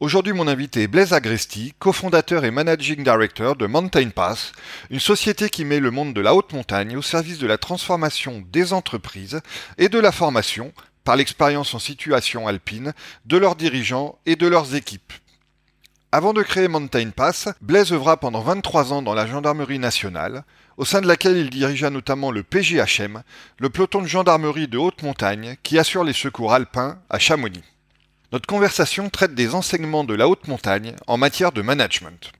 [0.00, 4.52] Aujourd'hui, mon invité est Blaise Agresti, cofondateur et managing director de Mountain Pass,
[4.90, 8.44] une société qui met le monde de la haute montagne au service de la transformation
[8.52, 9.40] des entreprises
[9.76, 10.72] et de la formation,
[11.02, 12.92] par l'expérience en situation alpine,
[13.26, 15.12] de leurs dirigeants et de leurs équipes.
[16.12, 20.44] Avant de créer Mountain Pass, Blaise œuvra pendant 23 ans dans la gendarmerie nationale,
[20.76, 23.24] au sein de laquelle il dirigea notamment le PGHM,
[23.58, 27.64] le peloton de gendarmerie de haute montagne qui assure les secours alpins à Chamonix.
[28.30, 32.32] Notre conversation traite des enseignements de la haute montagne en matière de management.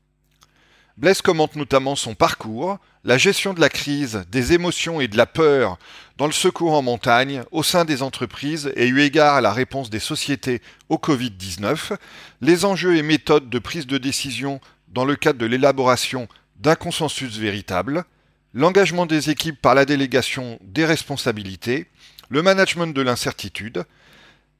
[0.98, 5.24] Blaise commente notamment son parcours, la gestion de la crise, des émotions et de la
[5.24, 5.78] peur
[6.18, 9.88] dans le secours en montagne, au sein des entreprises et eu égard à la réponse
[9.88, 11.96] des sociétés au Covid-19,
[12.42, 17.38] les enjeux et méthodes de prise de décision dans le cadre de l'élaboration d'un consensus
[17.38, 18.04] véritable,
[18.52, 21.86] l'engagement des équipes par la délégation des responsabilités,
[22.28, 23.84] le management de l'incertitude,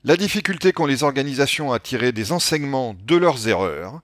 [0.05, 4.01] la difficulté qu'ont les organisations à tirer des enseignements de leurs erreurs,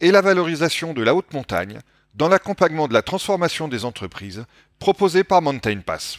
[0.00, 1.78] et la valorisation de la haute montagne
[2.14, 4.44] dans l'accompagnement de la transformation des entreprises
[4.78, 6.18] proposée par Mountain Pass.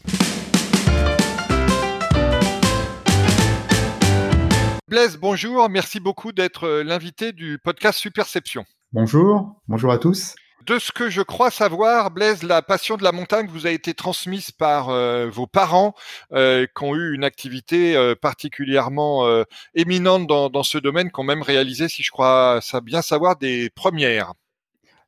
[4.88, 8.66] Blaise, bonjour, merci beaucoup d'être l'invité du podcast Superception.
[8.92, 10.36] Bonjour, bonjour à tous.
[10.66, 13.94] De ce que je crois savoir, Blaise, la passion de la montagne vous a été
[13.94, 15.94] transmise par euh, vos parents
[16.32, 19.44] euh, qui ont eu une activité euh, particulièrement
[19.76, 24.34] éminente dans, ce domaine, qui ont même réalisé, si je crois bien savoir, des premières.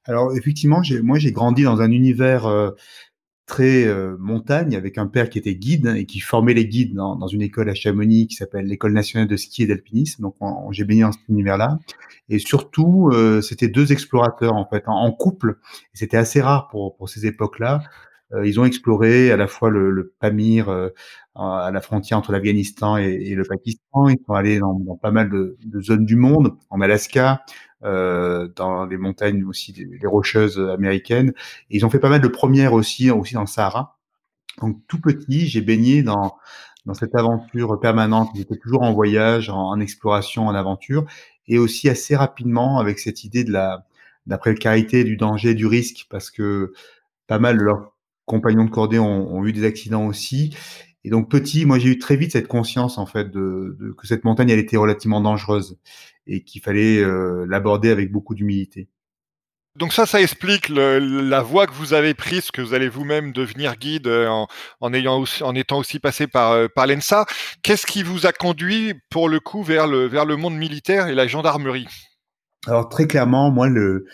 [0.03, 2.47] Alors effectivement, moi j'ai grandi dans un univers
[3.45, 7.15] très euh, montagne, avec un père qui était guide et qui formait les guides dans,
[7.15, 10.23] dans une école à Chamonix qui s'appelle l'École nationale de ski et d'alpinisme.
[10.23, 10.35] Donc
[10.71, 11.79] j'ai baigné dans cet univers-là.
[12.29, 15.59] Et surtout, euh, c'était deux explorateurs en fait, en, couple.
[15.93, 17.83] C'était assez rare pour, pour ces époques-là.
[18.33, 20.69] Euh, ils ont exploré à la fois le, le Pamir
[21.35, 24.07] à la frontière entre l'Afghanistan et, et, le Pakistan.
[24.07, 27.41] Ils sont allés dans, dans pas mal de, de, zones du monde, en Alaska,
[27.83, 31.33] euh, dans les montagnes aussi, les, rocheuses américaines.
[31.69, 33.97] Ils ont fait pas mal de premières aussi, aussi dans le Sahara.
[34.61, 36.35] Donc tout petit, j'ai baigné dans
[36.85, 38.29] dans cette aventure permanente.
[38.35, 41.05] J'étais toujours en voyage, en, exploration, en aventure,
[41.47, 43.85] et aussi assez rapidement avec cette idée de la,
[44.25, 46.73] de la précarité, du danger, du risque, parce que
[47.27, 47.93] pas mal de leurs
[48.25, 50.55] compagnons de cordée ont, ont eu des accidents aussi.
[51.05, 54.07] Et donc petit, moi j'ai eu très vite cette conscience en fait de, de, que
[54.07, 55.77] cette montagne elle était relativement dangereuse
[56.25, 58.89] et qu'il fallait euh, l'aborder avec beaucoup d'humilité.
[59.75, 63.33] Donc ça, ça explique le, la voie que vous avez prise, que vous allez vous-même
[63.33, 64.47] devenir guide euh, en,
[64.79, 67.27] en, ayant aussi, en étant aussi passé par, euh, par l'ENSA.
[67.61, 71.13] Qu'est-ce qui vous a conduit pour le coup vers le, vers le monde militaire et
[71.13, 71.87] la gendarmerie?
[72.65, 74.07] Alors très clairement, moi le,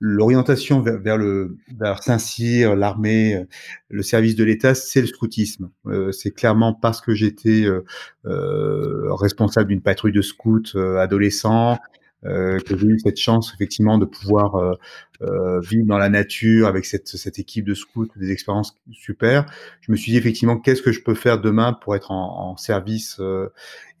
[0.00, 3.46] l'orientation vers, le vers Saint-Cyr, l'armée,
[3.88, 5.70] le service de l'État, c'est le scoutisme.
[5.86, 7.84] Euh, c'est clairement parce que j'étais euh,
[8.26, 11.78] euh responsable d'une patrouille de scouts euh, adolescent,
[12.26, 14.74] euh, que j'ai eu cette chance effectivement de pouvoir euh,
[15.22, 19.46] euh, vivre dans la nature avec cette, cette équipe de scouts, des expériences super.
[19.80, 22.56] Je me suis dit effectivement qu'est-ce que je peux faire demain pour être en, en
[22.56, 23.20] service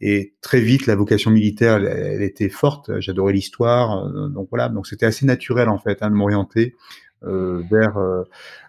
[0.00, 3.00] et très vite la vocation militaire elle, elle était forte.
[3.00, 6.74] J'adorais l'histoire, donc voilà donc c'était assez naturel en fait hein, de m'orienter
[7.22, 7.98] vers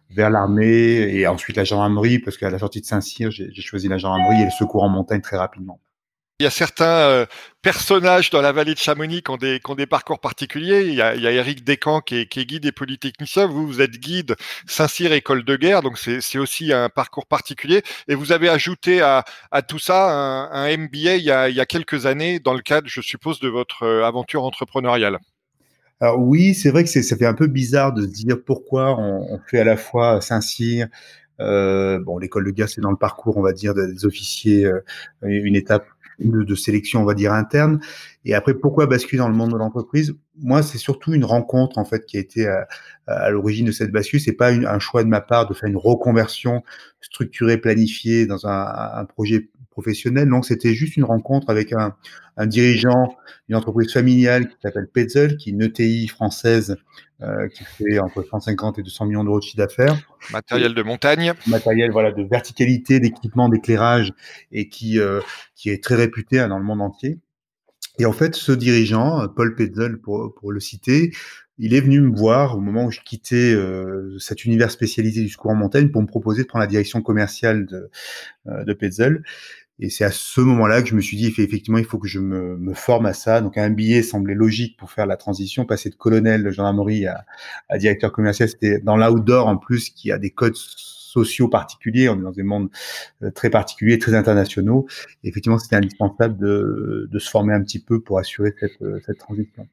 [0.09, 3.97] vers l'armée et ensuite la gendarmerie parce qu'à la sortie de Saint-Cyr j'ai choisi la
[3.97, 5.79] gendarmerie et le secours en montagne très rapidement.
[6.39, 7.25] Il y a certains euh,
[7.63, 10.83] personnages dans la vallée de Chamonix qui ont des, parcours particuliers.
[10.85, 13.47] Il y a, il Eric Descamps qui est, guide et polytechnicien.
[13.47, 14.35] Vous, vous êtes guide
[14.67, 17.81] Saint-Cyr École de guerre, donc c'est aussi un parcours particulier.
[18.07, 19.23] Et vous avez ajouté à,
[19.67, 20.11] tout ça
[20.51, 24.05] un, MBA il y, a, quelques années dans le cadre, je suppose, de votre euh,
[24.05, 25.17] aventure entrepreneuriale.
[25.99, 29.39] Alors oui, c'est vrai que ça fait un peu bizarre de se dire pourquoi on,
[29.47, 30.85] fait à la fois Saint-Cyr,
[31.39, 34.69] euh, bon, l'école de guerre, c'est dans le parcours, on va dire, des officiers,
[35.23, 35.87] une étape
[36.19, 37.79] de, sélection, on va dire, interne.
[38.25, 40.15] Et après, pourquoi basculer dans le monde de l'entreprise?
[40.39, 42.67] Moi, c'est surtout une rencontre, en fait, qui a été à,
[43.07, 44.19] à l'origine de cette bascule.
[44.19, 46.63] C'est pas un choix de ma part de faire une reconversion
[47.01, 50.27] structurée, planifiée dans un, projet professionnel.
[50.27, 51.95] Non, c'était juste une rencontre avec un,
[52.35, 53.15] un dirigeant
[53.47, 56.77] d'une entreprise familiale qui s'appelle Petzel, qui est une ETI française
[57.23, 59.97] euh, qui fait entre 150 et 200 millions d'euros de chiffre d'affaires.
[60.31, 61.33] Matériel de montagne.
[61.47, 64.13] Matériel voilà de verticalité, d'équipement, d'éclairage
[64.51, 65.21] et qui euh,
[65.55, 67.17] qui est très réputé hein, dans le monde entier.
[67.97, 71.11] Et en fait, ce dirigeant, Paul Petzel pour, pour le citer,
[71.57, 73.55] il est venu me voir au moment où je quittais
[74.19, 77.65] cet univers spécialisé du secours en montagne pour me proposer de prendre la direction commerciale
[77.65, 77.89] de,
[78.45, 79.23] de Petzel.
[79.79, 82.19] Et c'est à ce moment-là que je me suis dit, effectivement, il faut que je
[82.19, 83.41] me, me, forme à ça.
[83.41, 87.25] Donc, un billet semblait logique pour faire la transition, passer de colonel de gendarmerie à,
[87.69, 88.49] à directeur commercial.
[88.49, 90.55] C'était dans l'outdoor, en plus, qui a des codes
[91.17, 92.09] sociaux particuliers.
[92.09, 92.69] On est dans des mondes
[93.23, 94.87] euh, très particuliers, très internationaux.
[95.23, 99.19] Effectivement, c'était indispensable de, de, se former un petit peu pour assurer cette, euh, cette
[99.19, 99.67] transition.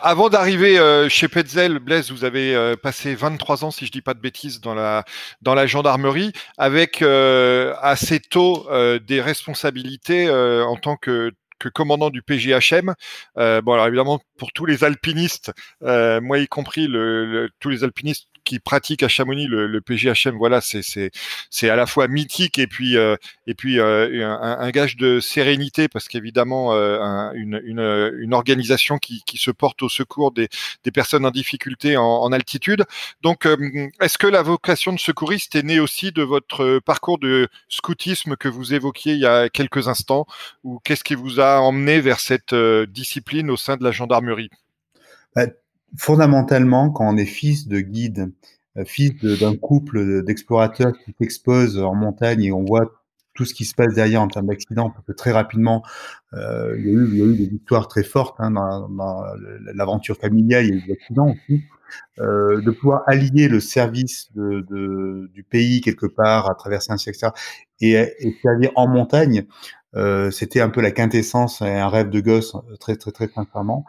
[0.00, 4.00] Avant d'arriver euh, chez Petzel, Blaise, vous avez euh, passé 23 ans, si je dis
[4.00, 5.04] pas de bêtises, dans la
[5.42, 8.68] dans la gendarmerie, avec euh, assez tôt
[9.00, 12.94] des responsabilités en tant que que commandant du PGHM.
[13.34, 16.86] bon, alors évidemment, pour tous les alpinistes, moi y compris,
[17.58, 22.08] tous les alpinistes qui pratique à Chamonix le, le PGHM, voilà, c'est à la fois
[22.08, 23.16] mythique et puis euh,
[23.46, 28.96] et puis euh, un, un, gage de sérénité parce qu'évidemment euh, une, une, une organisation
[28.96, 30.48] qui, qui se porte au secours des,
[30.82, 32.84] des personnes en difficulté en, en altitude.
[33.22, 33.46] Donc,
[34.00, 38.48] est-ce que la vocation de secouriste est née aussi de votre parcours de scoutisme que
[38.48, 40.26] vous évoquiez il y a quelques instants,
[40.64, 44.50] ou qu'est-ce qui vous a emmené vers cette discipline au sein de la gendarmerie?
[45.96, 48.32] Fondamentalement, quand on est fils de guide,
[48.76, 52.92] euh, fils d'un couple d'explorateurs qui s'exposent en montagne et on voit
[53.34, 55.84] tout ce qui se passe derrière en termes d'accidents, parce que très rapidement,
[56.34, 59.24] euh, il, y a eu, des histoires très fortes hein, dans,
[59.74, 61.62] l'aventure familiale, il y a eu des accidents aussi.
[62.18, 67.18] Euh, de pouvoir allier le service du pays quelque part à traverser un siècle,
[67.80, 69.46] et, et servir en montagne,
[69.96, 73.84] euh, c'était un peu la quintessence, un rêve de gosse, très très très sincèrement.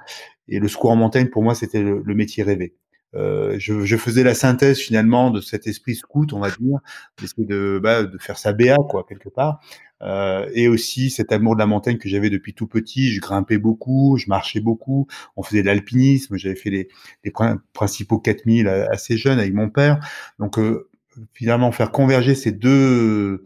[0.47, 2.75] Et le secours en montagne, pour moi, c'était le, métier rêvé.
[3.15, 6.79] Euh, je, faisais la synthèse finalement de cet esprit scout, on va dire,
[7.19, 9.59] d'essayer de, bah, faire sa BA quoi quelque part,
[10.03, 13.11] euh, et aussi cet amour de la montagne que j'avais depuis tout petit.
[13.11, 16.87] Je grimpais beaucoup, je marchais beaucoup, on faisait de l'alpinisme, j'avais fait les,
[17.23, 17.33] les,
[17.73, 19.99] principaux 4000 assez jeunes avec mon père.
[20.37, 20.89] Donc euh,
[21.33, 23.43] finalement faire converger ces deux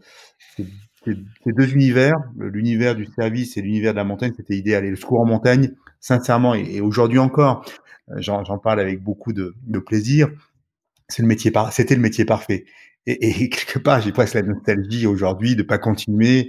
[1.04, 4.84] ces deux univers, l'univers du service et l'univers de la montagne, c'était idéal.
[4.84, 5.70] Et le secours en montagne,
[6.00, 7.64] sincèrement, et, aujourd'hui encore,
[8.10, 9.54] euh, j'en parle avec beaucoup de,
[9.86, 10.28] plaisir.
[11.08, 11.36] C'est le
[11.70, 12.64] c'était le métier parfait.
[13.06, 16.48] Et, quelque part, j'ai presque la nostalgie aujourd'hui de pas continuer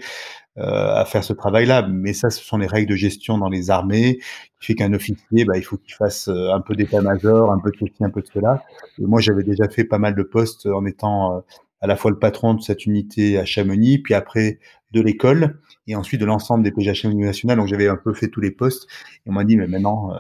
[0.57, 1.85] euh, à faire ce travail-là.
[1.89, 4.19] Mais ça, ce sont les règles de gestion dans les armées,
[4.61, 7.71] qui fait qu'un officier, bah, il faut qu'il fasse euh, un peu d'état-major, un peu
[7.71, 8.63] de ceci, un peu de cela.
[8.99, 11.43] Et moi, j'avais déjà fait pas mal de postes en étant
[11.85, 14.57] à la fois le patron de cette unité à Chamonix, puis après
[14.91, 17.57] de l'école et ensuite de l'ensemble des PGHM national.
[17.57, 18.87] Donc j'avais un peu fait tous les postes
[19.23, 20.17] et on m'a dit mais maintenant euh,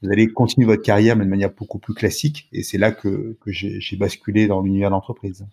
[0.00, 3.36] vous allez continuer votre carrière mais de manière beaucoup plus classique et c'est là que,
[3.46, 5.44] j'ai basculé dans l'univers d'entreprise.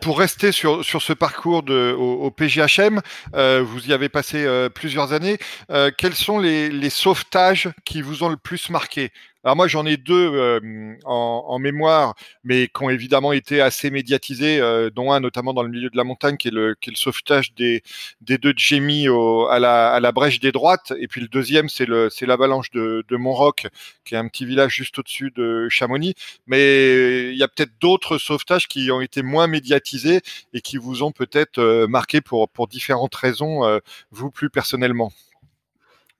[0.00, 3.00] Pour rester sur, sur ce parcours de, au, PGHM,
[3.34, 5.38] euh, vous y avez passé euh, plusieurs années.
[5.96, 9.10] Quels sont les sauvetages qui vous ont le plus marqué?
[9.44, 14.60] Alors moi j'en ai deux euh, en, mémoire, mais qui ont évidemment été assez médiatisés,
[14.60, 17.82] euh, dont un notamment dans le milieu de la montagne, qui est le, sauvetage des,
[18.20, 19.06] deux Jamie
[19.50, 23.16] à, la, à la brèche des droites, et puis le deuxième c'est l'avalanche de, de
[23.16, 23.68] Montroc,
[24.04, 26.14] qui est un petit village juste au-dessus de Chamonix.
[26.46, 30.20] Mais il y a peut-être d'autres sauvetages qui ont été moins médiatisés
[30.52, 33.80] et qui vous ont peut-être euh, marqué pour différentes raisons,
[34.10, 35.12] vous plus personnellement.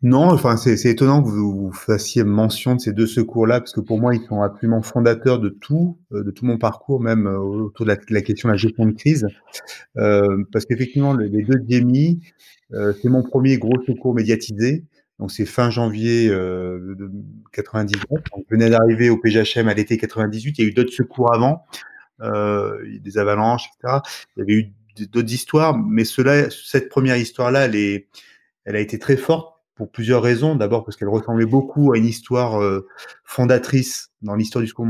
[0.02, 3.98] Non, enfin c'est étonnant que vous, fassiez mention de ces deux secours-là, parce que pour
[3.98, 7.84] moi, ils sont absolument fondateurs de tout, euh, de tout mon parcours, même euh, autour
[7.84, 9.26] de la, question de la gestion de crise.
[9.96, 12.20] Euh, parce qu'effectivement, les deux DMI,
[12.70, 14.84] c'est mon premier gros secours médiatisé.
[15.18, 16.94] Donc c'est fin janvier euh,
[17.52, 18.04] 99.
[18.34, 20.58] On venait d'arriver au PGHM à l'été 98.
[20.58, 21.64] Il y a eu d'autres secours avant,
[22.20, 23.98] des avalanches, etc.
[24.36, 28.04] Il y avait eu d'autres histoires, mais cela, cette première histoire-là, elle,
[28.64, 30.56] elle a été très forte pour plusieurs raisons.
[30.56, 32.86] D'abord parce qu'elle ressemblait beaucoup à une histoire euh,
[33.24, 34.86] fondatrice dans l'histoire du secours,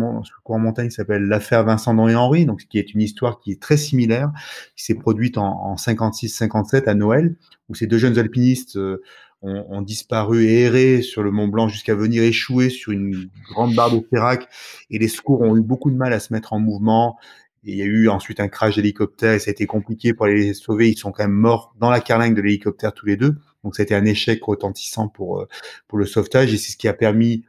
[0.47, 3.61] en montagne qui s'appelle l'affaire Vincent et Henri, donc qui est une histoire qui est
[3.61, 4.33] très similaire,
[4.75, 7.37] qui s'est produite en, en 56-57 à Noël,
[7.69, 9.03] où ces deux jeunes alpinistes euh,
[9.43, 13.75] ont, ont, disparu et erré sur le Mont Blanc jusqu'à venir échouer sur une grande
[13.75, 14.49] barre de Sérac,
[14.91, 17.19] et les secours ont eu beaucoup de mal à se mettre en mouvement.
[17.65, 20.27] Et il y a eu ensuite un crash d'hélicoptère et ça a été compliqué pour
[20.27, 20.89] les sauver.
[20.89, 23.35] Ils sont quand même morts dans la carlingue de l'hélicoptère tous les deux.
[23.65, 25.49] Donc ça a été un échec retentissant pour euh,
[25.89, 27.45] pour le sauvetage et c'est ce qui a permis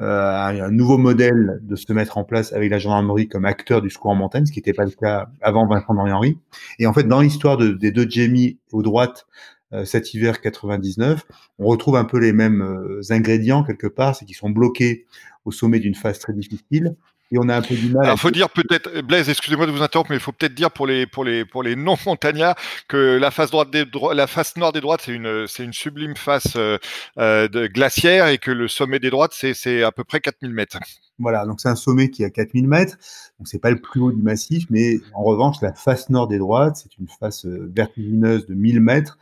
[0.00, 3.90] euh, un nouveau modèle de se mettre en place avec la gendarmerie comme acteur du
[3.90, 6.38] secours en montagne, ce qui n'était pas le cas avant Vincent Henry.
[6.78, 9.26] Et en fait, dans l'histoire de, des deux Jamie aux droites,
[9.72, 11.24] euh, cet hiver 99,
[11.58, 15.06] on retrouve un peu les mêmes ingrédients quelque part, c'est qu'ils sont bloqués
[15.44, 16.96] au sommet d'une phase très difficile
[17.32, 18.10] et on a un peu du mal.
[18.12, 20.86] Il faut dire peut-être, Blaise, excusez-moi de vous interrompre, mais il faut peut-être dire pour
[20.86, 22.56] les pour les pour les non montagnards
[22.88, 26.16] que la face droite des la face nord des droites c'est une c'est une sublime
[26.16, 26.78] face euh,
[27.18, 30.52] euh, de glaciaire et que le sommet des droites c'est c'est à peu près 4000
[30.52, 30.78] mètres.
[31.20, 32.96] Voilà, donc c'est un sommet qui est à 4000 mètres,
[33.38, 36.38] donc c'est pas le plus haut du massif, mais en revanche, la face nord des
[36.38, 39.16] droites, c'est une face euh, vertigineuse de 1000 mètres,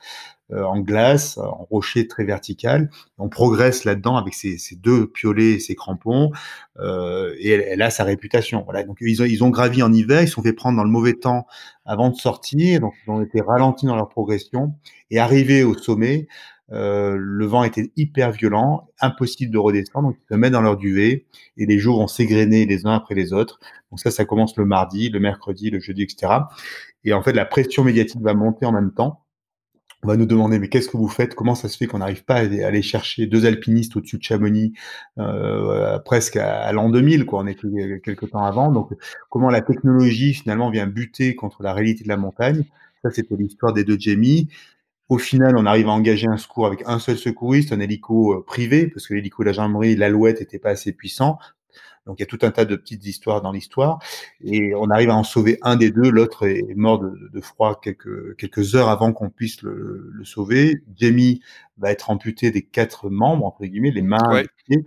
[0.52, 2.90] euh, en glace, en rocher très vertical.
[3.18, 6.30] On progresse là-dedans avec ses, deux piolets et ses crampons,
[6.78, 8.62] euh, et elle, a sa réputation.
[8.64, 8.84] Voilà.
[8.84, 11.14] Donc ils ont, ils ont gravi en hiver, ils sont fait prendre dans le mauvais
[11.14, 11.46] temps
[11.84, 14.74] avant de sortir, donc ils ont été ralentis dans leur progression,
[15.10, 16.26] et arrivés au sommet,
[16.72, 20.76] euh, le vent était hyper violent, impossible de redescendre, donc ils se mettent dans leur
[20.76, 21.26] duvet
[21.56, 23.60] et les jours vont s'égrener les uns après les autres.
[23.90, 26.32] Donc ça, ça commence le mardi, le mercredi, le jeudi, etc.
[27.04, 29.22] Et en fait, la pression médiatique va monter en même temps
[30.04, 31.34] on va nous demander mais qu'est-ce que vous faites?
[31.34, 34.72] Comment ça se fait qu'on n'arrive pas à aller chercher deux alpinistes au-dessus de Chamonix
[35.18, 37.40] euh, presque à, l'an 2000 quoi?
[37.40, 38.72] On était quelques temps avant.
[38.72, 38.92] Donc
[39.30, 42.64] comment la technologie finalement vient buter contre la réalité de la montagne?
[43.02, 44.48] Ça c'était l'histoire des deux Jamie.
[45.12, 48.42] Au final, on arrive à engager un secours avec un seul secouriste, un hélico euh,
[48.42, 51.38] privé, parce que l'hélico de la gendarmerie, l'Alouette, n'était pas assez puissant.
[52.06, 53.98] Donc il y a tout un tas de petites histoires dans l'histoire.
[54.42, 58.36] Et on arrive à en sauver un des deux, l'autre est mort de, froid quelques,
[58.36, 60.82] quelques heures avant qu'on puisse le, le, sauver.
[60.96, 61.42] Jamie
[61.76, 64.82] va être amputé des quatre membres, entre guillemets, les mains, les pieds.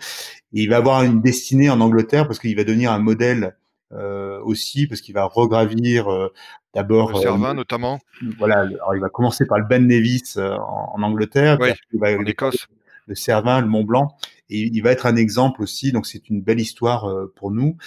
[0.53, 3.55] Et il va avoir une destinée en Angleterre parce qu'il va devenir un modèle
[3.91, 6.33] euh, aussi, parce qu'il va regravir euh,
[6.75, 7.11] d'abord...
[7.13, 7.99] Le Cervin euh, notamment.
[8.37, 12.67] Voilà, alors il va commencer par le Ben Nevis euh, en, Angleterre, en Écosse.
[13.07, 14.15] Le Cervin, le Mont Blanc.
[14.49, 17.77] Et il va être un exemple aussi, donc c'est une belle histoire euh, pour nous.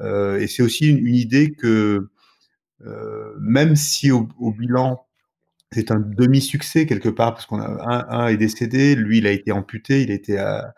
[0.00, 2.08] Et c'est aussi une, idée que
[3.40, 5.04] même si au, bilan
[5.72, 9.32] c'est un demi-succès quelque part parce qu'on a un, un, est décédé, lui il a
[9.32, 10.72] été amputé, il était à,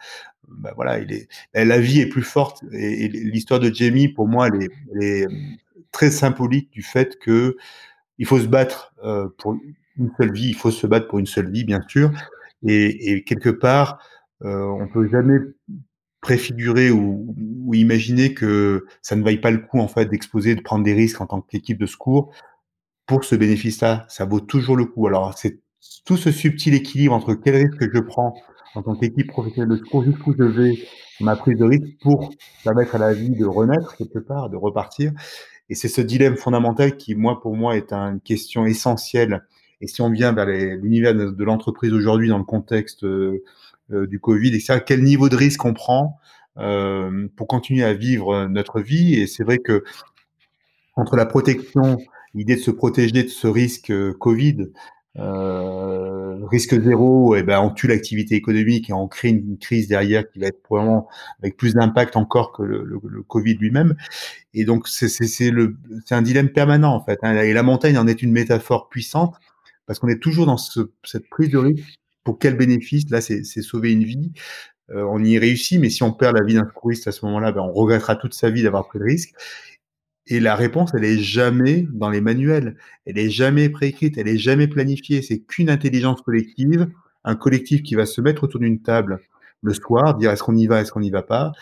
[0.49, 4.49] bah voilà, il est la vie est plus forte et, l'histoire de Jamie pour moi
[4.49, 5.27] elle est, elle est,
[5.93, 7.57] très symbolique du fait que
[8.19, 9.57] il faut se battre euh, pour
[9.99, 12.11] une seule vie, il faut se battre pour une seule vie bien sûr
[12.63, 13.99] et, quelque part
[14.43, 15.39] euh, on peut jamais
[16.21, 20.61] préfigurer ou, ou, imaginer que ça ne vaille pas le coup en fait d'exposer, de
[20.61, 22.33] prendre des risques en tant qu'équipe de secours
[23.07, 24.07] pour ce bénéfice-là.
[24.09, 25.07] Ça vaut toujours le coup.
[25.07, 25.61] Alors c'est
[26.05, 28.35] tout ce subtil équilibre entre quel risque je prends
[28.75, 30.79] en tant qu'équipe professionnelle de secours, jusqu'où je vais
[31.21, 32.31] ma prise de risque pour
[32.63, 35.13] permettre à la vie de renaître quelque part, de repartir.
[35.71, 39.47] Et c'est ce dilemme fondamental qui, moi, pour moi, est une question essentielle.
[39.81, 43.43] Et si on vient vers l'univers de, l'entreprise aujourd'hui dans le contexte euh,
[43.93, 44.81] euh, du Covid, etc.
[44.85, 46.19] Quel niveau de risque on prend
[46.59, 49.15] euh, pour continuer à vivre notre vie?
[49.15, 49.85] Et c'est vrai que
[50.97, 51.99] entre la protection,
[52.35, 54.73] l'idée de se protéger de ce risque Covid,
[55.19, 59.89] euh, risque zéro, et eh ben on tue l'activité économique et on crée une, crise
[59.89, 61.09] derrière qui va être probablement
[61.43, 63.97] avec plus d'impact encore que le, le, le Covid lui-même.
[64.55, 65.11] Et donc c'est
[66.11, 67.19] un dilemme permanent en fait.
[67.23, 67.37] Hein.
[67.43, 69.35] Et la montagne en est une métaphore puissante
[69.87, 73.11] parce qu'on est toujours dans ce, cette prise de risque pour quel bénéfice?
[73.11, 74.33] Là, c'est sauver une vie.
[74.91, 77.53] Euh, on y réussit, mais si on perd la vie d'un secouriste à ce moment-là,
[77.53, 79.35] ben, on regrettera toute sa vie d'avoir pris le risque.
[80.27, 82.77] Et la réponse, elle est jamais dans les manuels.
[83.07, 85.23] Elle est jamais préécrite, elle est jamais planifiée.
[85.23, 86.89] C'est qu'une intelligence collective,
[87.25, 89.21] un collectif qui va se mettre autour d'une table
[89.63, 91.53] le soir, dire est-ce qu'on y va, est-ce qu'on n'y va pas.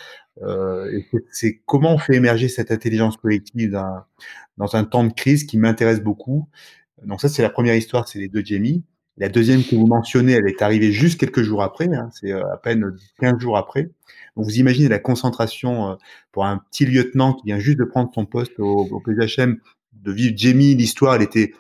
[0.43, 1.01] Euh,
[1.33, 4.03] c'est comment on fait émerger cette intelligence collective dans,
[4.57, 6.49] dans un temps de crise qui m'intéresse beaucoup.
[7.05, 8.85] Donc ça, c'est la première histoire, c'est les deux Jamie.
[9.19, 12.53] La deuxième que vous mentionnez, elle est arrivée juste quelques jours après, hein, c'est euh,
[12.53, 13.91] à peine 15 jours après.
[14.37, 15.95] Donc vous imaginez la concentration euh,
[16.31, 19.59] pour un petit lieutenant qui vient juste de prendre son poste au, au PHM,
[19.93, 21.53] de vivre Jamie, l'histoire, elle était,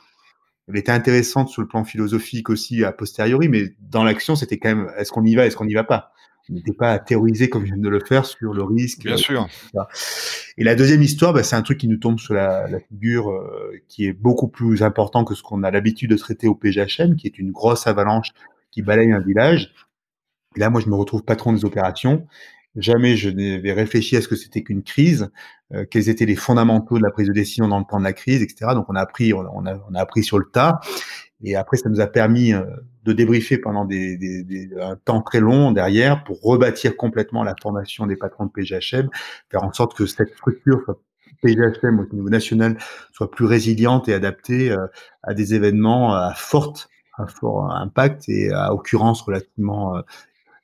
[0.69, 4.69] elle était intéressante sur le plan philosophique aussi a posteriori, mais dans l'action, c'était quand
[4.69, 6.12] même, est-ce qu'on y va, est-ce qu'on n'y va pas?
[6.52, 9.05] N'était pas à théoriser comme je viens de le faire sur le risque.
[9.05, 9.49] Bien sûr.
[10.57, 13.31] Et la deuxième histoire, bah, c'est un truc qui nous tombe sur la, la figure
[13.31, 17.17] euh, qui est beaucoup plus important que ce qu'on a l'habitude de traiter au PGHM,
[17.17, 18.31] qui est une grosse avalanche
[18.71, 19.73] qui balaye un village.
[20.57, 22.26] Et là, moi, je me retrouve patron des opérations.
[22.76, 25.31] Jamais je n'avais réfléchi à ce que c'était qu'une crise,
[25.75, 28.12] euh, quels étaient les fondamentaux de la prise de décision dans le temps de la
[28.12, 28.73] crise, etc.
[28.75, 30.81] Donc on a appris, on a, on a appris sur le tas.
[31.42, 32.64] Et après, ça nous a permis euh,
[33.04, 37.54] de débriefer pendant des, des, des, un temps très long derrière pour rebâtir complètement la
[37.61, 39.09] formation des patrons de PGHM,
[39.50, 41.00] faire en sorte que cette structure soit
[41.42, 42.76] PGHM au niveau national
[43.12, 44.87] soit plus résiliente et adaptée euh,
[45.23, 50.02] à des événements à forte à fort impact et à occurrence relativement euh,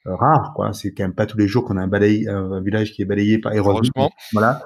[0.05, 0.53] rare.
[0.55, 0.73] Quoi.
[0.73, 3.05] C'est quand même pas tous les jours qu'on a un, balai, un village qui est
[3.05, 4.11] balayé par éruption.
[4.33, 4.63] Voilà.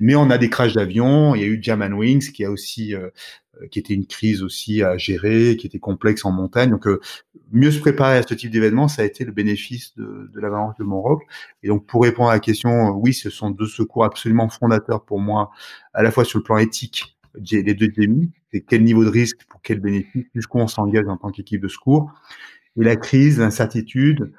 [0.00, 1.34] Mais on a des crashs d'avions.
[1.34, 3.08] Il y a eu German Wings qui a aussi euh,
[3.70, 6.70] qui était une crise aussi à gérer, qui était complexe en montagne.
[6.70, 7.00] Donc, euh,
[7.50, 10.76] mieux se préparer à ce type d'événement, ça a été le bénéfice de, de l'avalanche
[10.78, 11.22] de Mont-Roch.
[11.62, 15.04] Et donc, pour répondre à la question, euh, oui, ce sont deux secours absolument fondateurs
[15.04, 15.50] pour moi,
[15.92, 19.38] à la fois sur le plan éthique, les deux demi, c'est quel niveau de risque
[19.48, 22.12] pour quel bénéfice, jusqu'où on s'engage en tant qu'équipe de secours.
[22.78, 24.32] Et la crise, l'incertitude,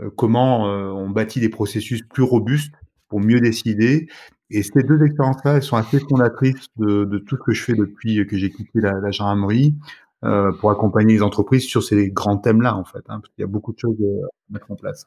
[0.00, 2.74] euh, comment on bâtit des processus plus robustes
[3.08, 4.08] pour mieux décider.
[4.50, 8.26] Et ces deux expériences-là, elles sont assez fondatrices de, tout ce que je fais depuis
[8.26, 9.76] que j'ai quitté la, la gendarmerie
[10.24, 12.98] euh, pour accompagner les entreprises sur ces grands thèmes-là, en fait.
[13.08, 15.06] Hein, parce qu'il y a beaucoup de choses à mettre en place.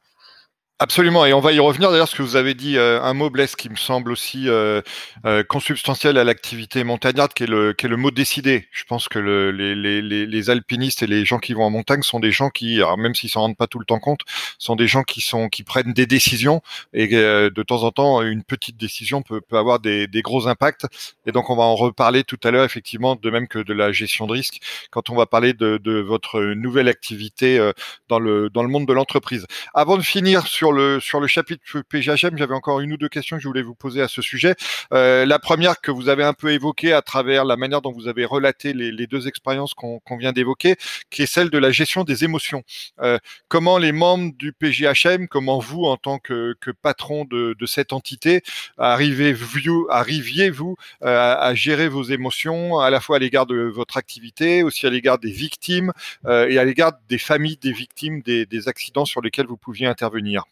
[0.79, 3.29] Absolument, et on va y revenir d'ailleurs, ce que vous avez dit, euh, un mot,
[3.29, 4.81] Blaise, qui me semble aussi euh,
[5.23, 8.67] euh, consubstantiel à l'activité montagnarde, qui est, le, qui est le mot décider.
[8.71, 12.01] Je pense que le, les, les, les, alpinistes et les gens qui vont en montagne
[12.01, 14.21] sont des gens qui, même s'ils s'en rendent pas tout le temps compte,
[14.57, 16.61] sont des gens qui, sont, qui prennent des décisions,
[16.91, 20.87] et de temps en temps, une petite décision peut, peut avoir des, des gros impacts.
[21.27, 23.91] Et donc, on va en reparler tout à l'heure, effectivement, de même que de la
[23.91, 24.59] gestion de risque,
[24.91, 27.71] quand on va parler de, de votre nouvelle activité
[28.09, 29.45] dans, le, dans le monde de l'entreprise.
[29.75, 33.43] Avant de finir sur sur le chapitre PGHM, j'avais encore une ou deux questions que
[33.43, 34.55] je voulais vous poser à ce sujet.
[34.93, 38.07] Euh, la première que vous avez un peu évoquée à travers la manière dont vous
[38.07, 40.75] avez relaté les, deux expériences qu'on vient d'évoquer,
[41.09, 42.63] qui est celle de la gestion des émotions.
[43.01, 48.41] Euh, comment les membres du PGHM, comment vous, en tant que, patron de, cette entité,
[48.77, 53.97] arrivez-vous arriviez -vous, euh, à gérer vos émotions à la fois à l'égard de votre
[53.97, 55.91] activité, aussi à l'égard des victimes
[56.27, 60.43] et à l'égard des familles des victimes des accidents sur lesquels vous pouviez intervenir?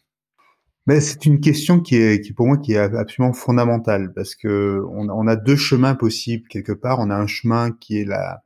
[0.86, 4.82] Mais c'est une question qui est, qui pour moi qui est absolument fondamentale parce que
[4.90, 6.98] on, on, a deux chemins possibles quelque part.
[7.00, 8.42] On a un chemin qui est là,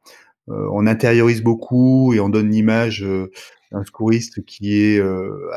[0.49, 3.31] euh, on intériorise beaucoup et on donne l'image euh,
[3.73, 5.51] d'un secouriste qui est euh,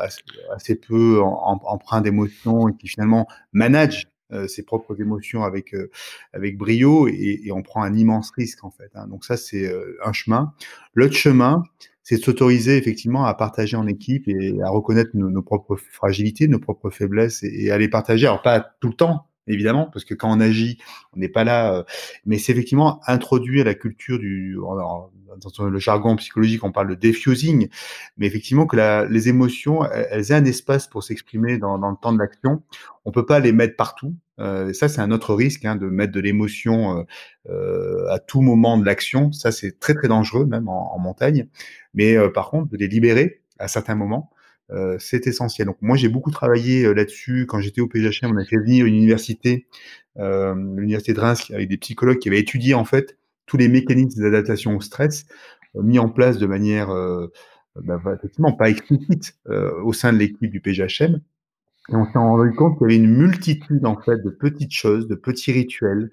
[0.54, 5.90] assez, peu empreint d'émotions et qui finalement manage euh, ses propres émotions avec euh,
[6.32, 8.90] avec brio et, et, on prend un immense risque en fait.
[8.94, 9.06] Hein.
[9.08, 9.72] Donc ça c'est
[10.04, 10.54] un chemin.
[10.94, 11.64] L'autre chemin,
[12.02, 16.58] c'est de s'autoriser effectivement à partager en équipe et à reconnaître nos, propres fragilités, nos
[16.58, 18.26] propres faiblesses et, à les partager.
[18.26, 20.78] Alors pas tout le temps, évidemment, parce que quand on agit,
[21.14, 21.74] on n'est pas là.
[21.74, 21.82] Euh,
[22.26, 24.56] mais c'est effectivement introduire la culture du.
[24.56, 25.10] dans
[25.66, 27.68] le jargon psychologique, on parle de diffusing,
[28.16, 31.96] mais effectivement que la, les émotions, elles, aient un espace pour s'exprimer dans, dans, le
[32.00, 32.62] temps de l'action.
[33.04, 34.14] On peut pas les mettre partout.
[34.40, 37.02] Euh, ça, c'est un autre risque hein, de mettre de l'émotion euh,
[37.50, 39.32] euh, à tout moment de l'action.
[39.32, 41.46] Ça, c'est très très dangereux, même en, en montagne.
[41.94, 44.30] Mais euh, par contre, de les libérer à certains moments,
[44.72, 45.68] euh, c'est essentiel.
[45.80, 47.46] Moi, j'ai beaucoup travaillé euh, là-dessus.
[47.46, 49.66] Quand j'étais au PGHM, on a fait venir une université,
[50.16, 54.76] l'université de Reims, avec des psychologues qui avaient étudié en fait tous les mécanismes d'adaptation
[54.76, 55.24] au stress
[55.74, 56.88] mis en place de manière
[57.76, 59.38] bah, effectivement pas explicite
[59.82, 61.20] au sein de l'équipe du PGHM.
[61.90, 65.08] Et on s'est rendu compte qu'il y avait une multitude en fait de petites choses,
[65.08, 66.10] de petits rituels,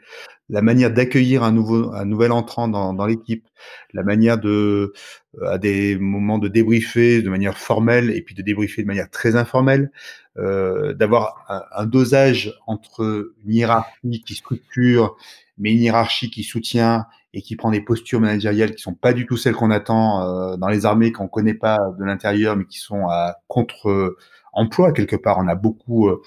[0.50, 3.46] la manière d'accueillir un nouveau, un nouvel entrant dans, l'équipe,
[3.94, 4.94] la manière de,
[5.42, 9.10] euh, à des moments de débriefer de manière formelle et puis de débriefer de manière
[9.12, 9.92] très informelle,
[10.38, 15.16] euh, d'avoir un, dosage entre une hiérarchie qui structure,
[15.60, 19.28] mais une hiérarchie qui soutient et qui prend des postures managériales qui sont pas du
[19.28, 22.80] tout celles qu'on attend euh, dans les armées qu'on connaît pas de l'intérieur, mais qui
[22.80, 24.16] sont à contre
[24.58, 25.38] emploi quelque part.
[25.40, 26.22] On a beaucoup euh,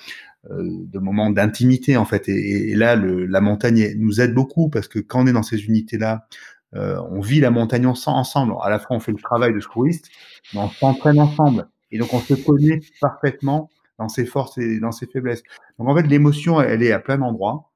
[0.51, 2.29] euh, de moments d'intimité en fait.
[2.29, 6.27] Et, là, la montagne nous aide beaucoup parce que quand on est dans ces unités-là,
[6.75, 8.55] euh, on vit la montagne ensemble.
[8.63, 10.09] À la fois, on fait le travail de secouriste,
[10.55, 11.69] mais on s'entraîne ensemble.
[11.91, 15.43] Et donc, on se connaît parfaitement dans ses forces et dans ses faiblesses.
[15.79, 17.67] Donc, en fait, l'émotion, elle est à plein d'endroits.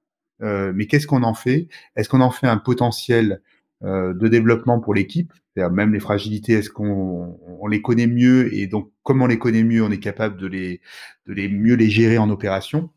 [0.41, 1.69] Mais qu'est-ce qu'on en fait?
[1.97, 3.41] Est-ce qu'on en fait un potentiel
[3.85, 8.91] de développement pour l'équipe même les fragilités, est-ce qu'on on les connaît mieux et donc
[9.03, 10.81] comme on les connaît mieux, on est capable de les,
[11.27, 12.91] de les mieux les gérer en opération?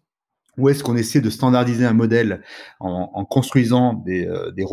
[0.57, 2.41] Ou est-ce qu'on essaie de standardiser un modèle
[2.79, 4.65] en, en construisant des, euh, des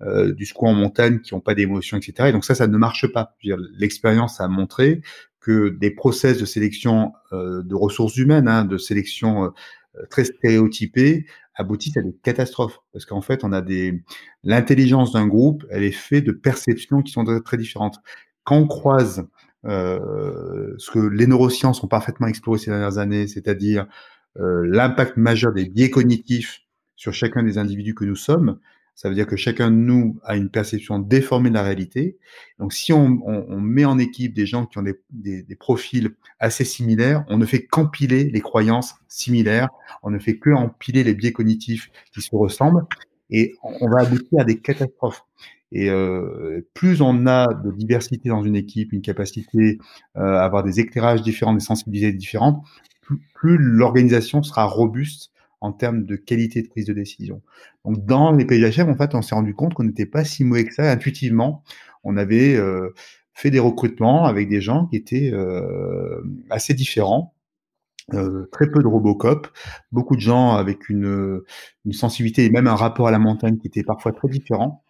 [0.00, 2.30] euh, du secours en montagne qui n'ont pas d'émotion, etc.
[2.30, 3.36] Et donc ça, ça ne marche pas.
[3.76, 5.02] L'expérience a montré
[5.38, 11.26] que des process de sélection euh, de ressources humaines, hein, de sélection euh, très stéréotypés,
[11.60, 12.80] aboutissent à des catastrophes.
[12.92, 14.02] Parce qu'en fait, on a des
[14.42, 17.98] l'intelligence d'un groupe, elle est faite de perceptions qui sont très, différentes.
[18.44, 19.28] Quand on croise
[19.66, 23.86] euh, ce que les neurosciences ont parfaitement exploré ces dernières années, c'est-à-dire
[24.38, 26.62] euh, l'impact majeur des biais cognitifs
[26.96, 28.58] sur chacun des individus que nous sommes,
[29.00, 32.18] ça veut dire que chacun de nous a une perception déformée de la réalité.
[32.58, 33.08] Donc, si on,
[33.58, 38.24] met en équipe des gens qui ont des, profils assez similaires, on ne fait qu'empiler
[38.24, 39.70] les croyances similaires,
[40.02, 42.84] on ne fait que empiler les biais cognitifs qui se ressemblent,
[43.30, 45.24] et on va aboutir à des catastrophes.
[45.72, 49.78] Et euh, plus on a de diversité dans une équipe, une capacité
[50.18, 52.62] euh, à avoir des éclairages différents, des sensibilités différentes,
[53.32, 57.42] plus l'organisation sera robuste en termes de qualité de prise de décision.
[57.84, 60.64] Donc dans les PGHM, en fait, on s'est rendu compte qu'on n'était pas si mauvais
[60.64, 60.90] que ça.
[60.90, 61.62] Intuitivement,
[62.04, 62.94] on avait euh,
[63.34, 67.34] fait des recrutements avec des gens qui étaient euh, assez différents.
[68.14, 69.46] Euh, très peu de Robocop,
[69.92, 71.42] beaucoup de gens avec une,
[71.84, 74.82] une sensibilité et même un rapport à la montagne qui était parfois très différent.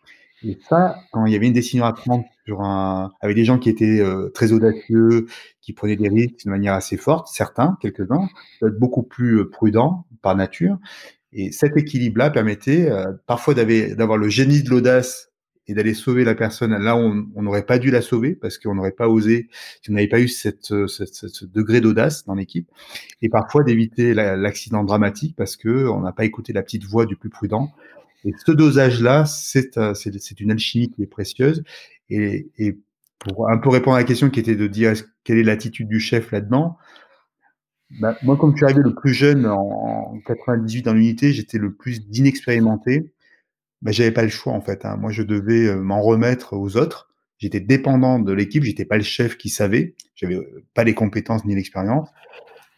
[0.42, 3.58] Et ça, quand il y avait une décision à prendre sur un, avec des gens
[3.58, 5.26] qui étaient euh, très audacieux,
[5.60, 8.28] qui prenaient des risques de manière assez forte, certains, quelques-uns,
[8.62, 10.78] être beaucoup plus euh, prudents par nature.
[11.32, 15.30] Et cet équilibre-là permettait euh, parfois d'avoir le génie de l'audace
[15.68, 18.74] et d'aller sauver la personne là où on n'aurait pas dû la sauver parce qu'on
[18.74, 19.48] n'aurait pas osé,
[19.82, 22.68] si on n'avait pas eu cette, ce degré d'audace dans l'équipe,
[23.22, 27.14] et parfois d'éviter l'accident dramatique parce que on n'a pas écouté la petite voix du
[27.14, 27.70] plus prudent
[28.24, 31.62] et ce dosage-là, c'est une alchimie qui est précieuse.
[32.08, 32.78] Et, et,
[33.18, 36.00] pour un peu répondre à la question qui était de dire quelle est l'attitude du
[36.00, 36.78] chef là-dedans,
[37.98, 41.74] bah, moi, comme je suis arrivé le plus jeune en, 98 dans l'unité, j'étais le
[41.74, 43.12] plus inexpérimenté.
[43.82, 44.84] Bah, j'avais pas le choix en fait.
[44.84, 44.96] Hein.
[44.96, 47.10] Moi, je devais euh, m'en remettre aux autres.
[47.38, 48.62] J'étais dépendant de l'équipe.
[48.62, 49.96] J'étais pas le chef qui savait.
[50.14, 52.08] J'avais euh, pas les compétences ni l'expérience.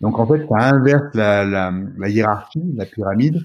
[0.01, 3.41] Donc en fait, ça inverse la hiérarchie, la pyramide.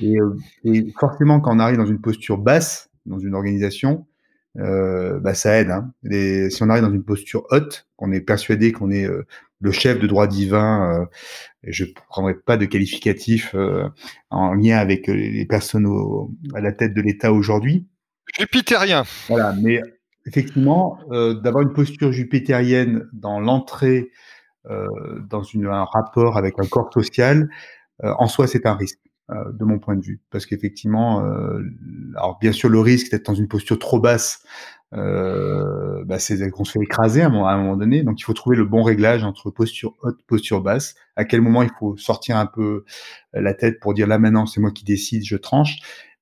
[0.00, 4.06] Et, euh, et, forcément, quand on arrive dans une posture basse, dans une organisation,
[4.58, 5.70] euh, bah, ça aide.
[5.70, 5.92] Hein.
[6.02, 9.26] Les, si on arrive dans une posture haute, qu'on est persuadé qu'on est euh,
[9.60, 11.06] le chef de droit divin, euh,
[11.62, 13.54] je ne prendrai pas de qualificatif
[14.30, 17.86] en lien avec les personnes au, à la tête de l'État aujourd'hui.
[18.38, 19.04] Jupitérien.
[19.28, 19.80] Voilà, mais
[20.26, 24.10] effectivement, d'avoir une posture jupitérienne dans l'entrée
[24.68, 27.48] dans une, un rapport avec un corps social,
[28.02, 29.00] en soi, c'est un risque.
[29.32, 30.20] Euh, de mon point de vue.
[30.30, 31.60] Parce qu'effectivement, euh,
[32.14, 34.44] alors bien sûr, le risque d'être dans une posture trop basse,
[34.92, 38.04] euh, bah, c'est qu'on se fait écraser à un, moment, donné.
[38.04, 40.94] Donc, il faut trouver le bon réglage entre posture haute, posture basse.
[41.16, 42.84] À quel moment il faut sortir un peu
[43.32, 45.78] la tête pour dire là maintenant, c'est moi qui décide, je tranche,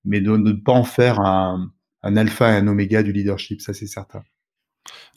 [0.07, 1.71] mais de, ne pas en faire un,
[2.03, 4.23] un alpha et un oméga du leadership, ça c'est certain.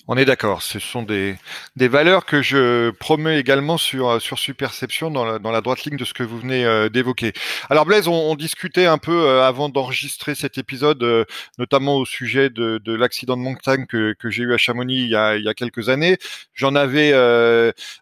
[0.09, 0.61] On est d'accord.
[0.61, 1.35] Ce sont des,
[1.75, 5.83] des valeurs que je promets également sur, euh, sur Superception dans la, dans la droite
[5.83, 7.33] ligne de ce que vous venez euh, d'évoquer.
[7.69, 11.25] Alors Blaise, on, discutait un peu euh, avant d'enregistrer cet épisode,
[11.57, 15.09] notamment au sujet de, de l'accident de montagne que, que j'ai eu à Chamonix il
[15.09, 16.17] y a, il y a quelques années.
[16.53, 17.13] J'en avais,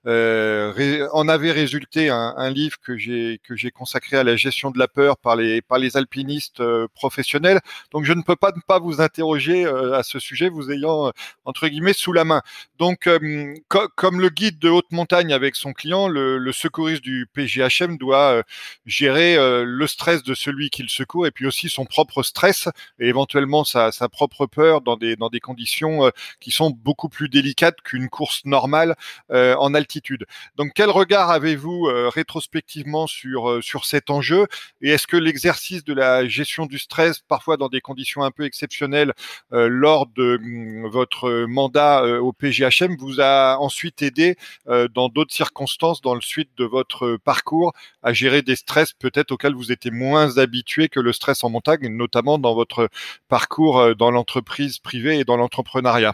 [0.04, 4.78] en avait résulté un, un livre que j'ai que j'ai consacré à la gestion de
[4.78, 6.62] la peur par les par les alpinistes
[6.94, 7.62] professionnels.
[7.92, 11.12] Donc je ne peux pas ne pas vous interroger à ce sujet, vous ayant
[11.46, 12.42] entre guillemets sous la main.
[12.78, 13.54] Donc, euh,
[13.96, 18.44] comme le guide de haute montagne avec son client, le, secouriste du PGHM doit euh,
[18.86, 22.68] gérer euh, le stress de celui qu'il secourt et puis aussi son propre stress
[23.00, 27.82] et éventuellement sa, propre peur dans des, dans des conditions qui sont beaucoup plus délicates
[27.82, 28.96] qu'une course normale
[29.30, 30.26] en altitude.
[30.56, 34.48] Donc, quel regard avez-vous rétrospectivement sur, sur cet enjeu
[34.82, 38.44] et est-ce que l'exercice de la gestion du stress, parfois dans des conditions un peu
[38.44, 39.14] exceptionnelles,
[39.52, 44.36] lors de hum, votre mandat euh, au PGHM vous a ensuite aidé
[44.68, 49.32] euh, dans d'autres circonstances, dans le suite de votre parcours, à gérer des stress peut-être
[49.32, 52.90] auxquels vous étiez moins habitué que le stress en montagne, notamment dans votre
[53.28, 56.14] parcours euh, dans l'entreprise privée et dans l'entrepreneuriat?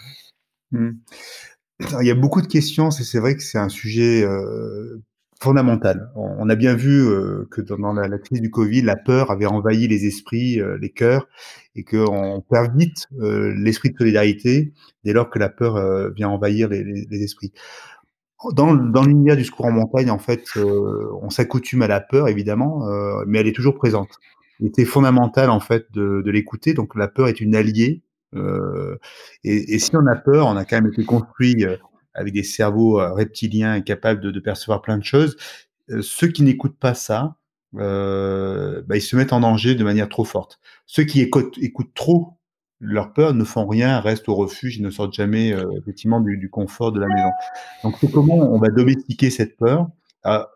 [0.72, 0.92] Mmh.
[2.02, 4.24] Il y a beaucoup de questions, c'est vrai que c'est un sujet
[5.42, 6.12] fondamental.
[6.16, 7.08] On a bien vu
[7.50, 11.28] que dans la, crise du Covid, la peur avait envahi les esprits, les cœurs,
[11.76, 14.72] et qu'on perd vite l'esprit de solidarité
[15.04, 17.52] dès lors que la peur vient envahir les, les, esprits.
[18.54, 22.86] Dans, dans l'univers du secours en montagne, en fait, on s'accoutume à la peur, évidemment,
[23.26, 24.20] mais elle est toujours présente.
[24.60, 26.76] Il était fondamental, en fait, de, de l'écouter.
[26.76, 28.04] Donc, la peur est une alliée.
[28.36, 31.66] et, et, si on a peur, on a quand même été construit
[32.14, 35.38] avec des cerveaux euh, reptiliens capables de, percevoir plein de choses.
[35.90, 37.36] Euh, ceux qui n'écoutent pas ça,
[37.78, 40.60] euh, bah, ils se mettent en danger de manière trop forte.
[40.86, 42.38] Ceux qui écoutent, écoutent trop
[42.82, 46.50] leur peur ne font rien, restent au refuge, ils ne sortent jamais euh, effectivement du,
[46.50, 47.30] confort de la maison.
[47.84, 49.88] Donc comment on va domestiquer cette peur.
[50.24, 50.50] Ah,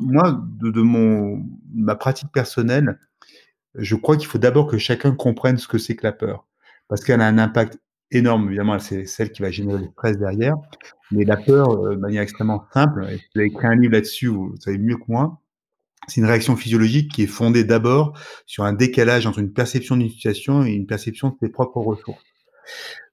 [0.00, 2.98] moi, de, de, mon ma pratique personnelle,
[3.74, 6.46] je crois qu'il faut d'abord que chacun comprenne ce que c'est que la peur,
[6.88, 7.78] parce qu'elle a un impact
[8.10, 8.48] énorme.
[8.48, 10.56] Évidemment, c'est celle qui va générer le stress derrière.
[11.10, 14.26] Mais la peur, euh, de manière extrêmement simple, et vous avez écrit un livre là-dessus,
[14.28, 15.40] vous savez mieux que moi,
[16.08, 20.10] c'est une réaction physiologique qui est fondée d'abord sur un décalage entre une perception d'une
[20.10, 22.24] situation et une perception de ses propres ressources.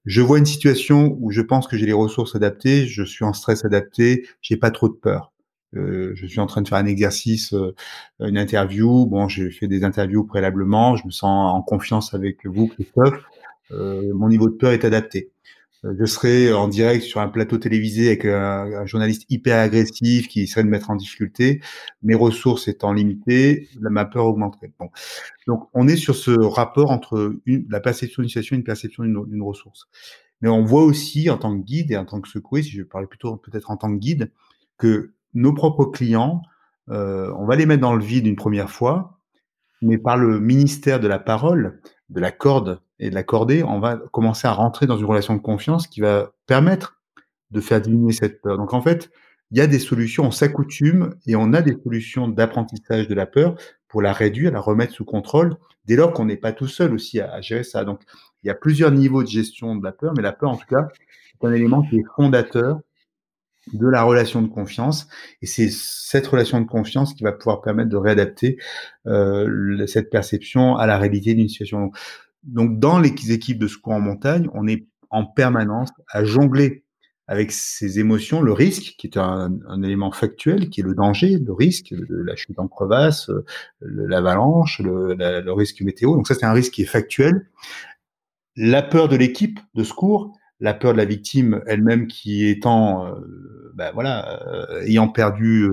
[0.05, 3.33] Je vois une situation où je pense que j'ai les ressources adaptées, je suis en
[3.33, 5.33] stress adapté, j'ai pas trop de peur.
[5.75, 7.75] Euh, je suis en train de faire un exercice, euh,
[8.19, 9.05] une interview.
[9.05, 10.95] Bon, j'ai fait des interviews préalablement.
[10.95, 13.21] Je me sens en confiance avec vous, Christophe.
[13.71, 15.31] Euh, mon niveau de peur est adapté.
[15.85, 20.47] Euh, je serai en direct sur un plateau télévisé avec un, journaliste hyper agressif qui
[20.47, 21.61] serait de mettre en difficulté.
[22.03, 24.71] Mes ressources étant limitées, ma peur augmenterait.
[24.79, 24.89] Bon.
[25.47, 29.43] Donc, on est sur ce rapport entre la perception d'une situation et une perception d'une
[29.43, 29.87] ressource.
[30.41, 32.83] Mais on voit aussi, en tant que guide et en tant que secouriste, si je
[32.83, 34.31] parlais plutôt peut-être en tant que guide,
[34.77, 36.41] que nos propres clients,
[36.89, 39.19] euh, on va les mettre dans le vide une première fois,
[39.81, 43.79] mais par le ministère de la parole, de la corde et de la cordée, on
[43.79, 46.99] va commencer à rentrer dans une relation de confiance qui va permettre
[47.51, 48.57] de faire diminuer cette peur.
[48.57, 49.11] Donc en fait,
[49.51, 53.25] il y a des solutions, on s'accoutume et on a des solutions d'apprentissage de la
[53.25, 53.55] peur
[53.87, 57.21] pour la réduire, la remettre sous contrôle, dès lors qu'on n'est pas tout seul aussi
[57.21, 57.85] à, gérer ça.
[57.85, 58.01] Donc
[58.43, 60.67] il y a plusieurs niveaux de gestion de la peur, mais la peur en tout
[60.67, 60.87] cas,
[61.39, 62.79] c'est un élément qui est fondateur
[63.73, 65.07] de la relation de confiance.
[65.41, 68.57] Et c'est cette relation de confiance qui va pouvoir permettre de réadapter
[69.05, 71.91] euh, cette perception à la réalité d'une situation.
[72.43, 76.83] Donc, dans les équipes de secours en montagne, on est en permanence à jongler
[77.29, 79.51] avec ces émotions, le risque, qui est un,
[79.83, 83.29] élément factuel, qui est le danger, le risque, de la chute en crevasse,
[83.81, 86.15] l'avalanche, le, le risque météo.
[86.15, 87.49] Donc ça, c'est un risque qui est factuel.
[88.55, 93.71] La peur de l'équipe de secours, la peur de la victime elle-même qui étant, euh,
[93.75, 95.69] ben voilà, euh, ayant perdu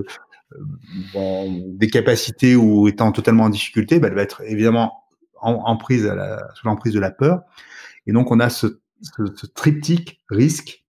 [1.15, 5.03] euh, des capacités ou étant totalement en difficulté, ben elle va être évidemment
[5.41, 7.41] en, prise à la, sous l'emprise de la peur.
[8.07, 10.85] Et donc on a ce, ce, ce, triptyque risque,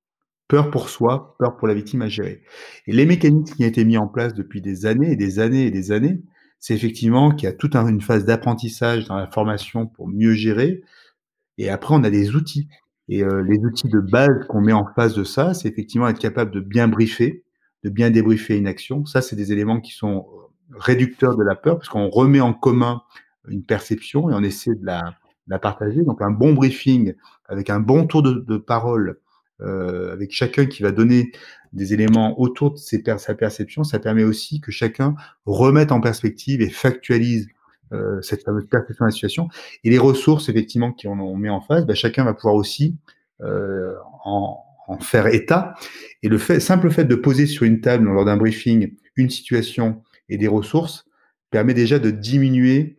[0.49, 2.43] peur pour soi, peur pour la victime à gérer.
[2.87, 5.67] Et les mécanismes qui ont été mis en place depuis des années et des années
[5.67, 6.23] et des années,
[6.59, 10.83] c'est effectivement qu'il y a toute une phase d'apprentissage dans la formation pour mieux gérer.
[11.59, 12.69] Et après, on a des outils
[13.09, 16.19] et euh, les outils de base qu'on met en face de ça, c'est effectivement être
[16.19, 17.45] capable de bien briefer,
[17.85, 19.05] de bien débriefer une action.
[19.07, 20.27] Ça, c'est des éléments qui sont
[20.73, 23.03] réducteurs de la peur, parce qu'on remet en commun
[23.49, 25.15] une perception et on essaie de la,
[25.47, 26.03] la partager.
[26.03, 27.15] Donc un bon briefing
[27.49, 29.21] avec un bon tour de, parole,
[29.61, 31.33] euh, avec chacun qui va donner
[31.73, 35.15] des éléments autour de sa perception, ça permet aussi que chacun
[35.45, 37.49] remette en perspective et factualise
[37.93, 39.49] euh, cette fameuse perception de la situation.
[39.85, 42.97] Et les ressources, effectivement, qu'on met en face, bah, chacun va pouvoir aussi
[43.43, 43.95] euh,
[44.25, 44.63] en,
[45.01, 45.75] faire état.
[46.23, 50.39] Et le simple fait de poser sur une table, lors d'un briefing, une situation et
[50.39, 51.07] des ressources,
[51.51, 52.97] permet déjà de diminuer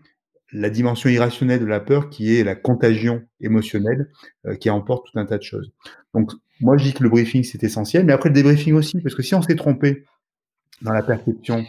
[0.52, 4.10] la dimension irrationnelle de la peur qui est la contagion émotionnelle
[4.46, 5.72] euh, qui emporte tout un tas de choses.
[6.14, 9.16] Donc, moi, je dis que le briefing, c'est essentiel, mais après le débriefing aussi, parce
[9.16, 10.06] que si on s'est trompé
[10.82, 11.66] dans la perception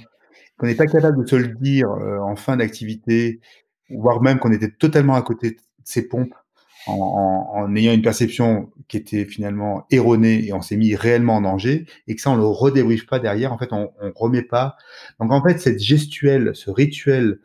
[0.58, 3.40] qu'on n'est pas capable de se le dire euh, en fin d'activité,
[3.90, 6.34] voire même qu'on était totalement à côté de ses pompes
[6.86, 11.36] en, en, en, ayant une perception qui était finalement erronée et on s'est mis réellement
[11.36, 13.52] en danger et que ça on le redébriefe pas derrière.
[13.52, 14.76] En fait on, on remet pas.
[15.20, 17.40] Donc en fait cette gestuelle ce rituel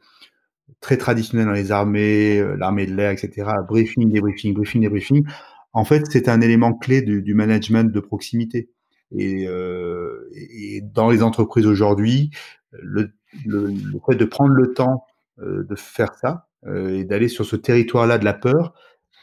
[0.81, 5.25] très traditionnel dans les armées euh, l'armée de l'air etc briefing débriefing briefing débriefing
[5.71, 8.69] en fait c'est un élément clé du, du management de proximité.
[9.15, 12.31] Et, euh, et dans les entreprises aujourd'hui
[12.81, 13.11] le,
[13.45, 15.05] le, le, fait de prendre le temps
[15.39, 18.73] euh, de faire ça euh, et d'aller sur ce territoire-là de la peur,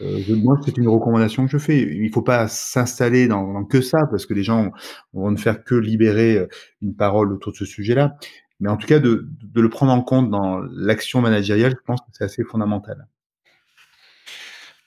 [0.00, 1.78] euh, moi, c'est une recommandation que je fais.
[1.80, 4.70] Il ne faut pas s'installer dans, dans, que ça, parce que les gens
[5.12, 6.46] vont ne faire que libérer euh,
[6.80, 8.16] une parole autour de ce sujet-là.
[8.60, 12.00] Mais en tout cas, de, de le prendre en compte dans l'action managériale, je pense
[12.00, 13.06] que c'est assez fondamental.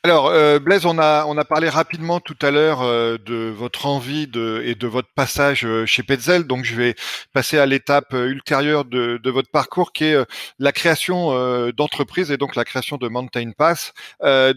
[0.05, 3.85] Alors, euh, Blaise, on a, on a parlé rapidement tout à l'heure euh, de votre
[3.85, 6.43] envie de, et de votre passage euh, chez Petzel.
[6.43, 6.95] Donc, je vais
[7.31, 10.17] passer à l'étape euh, ultérieure de, de, votre parcours, qui est
[10.59, 11.31] la création
[11.71, 13.93] d'entreprise et donc la création de Mountain Pass.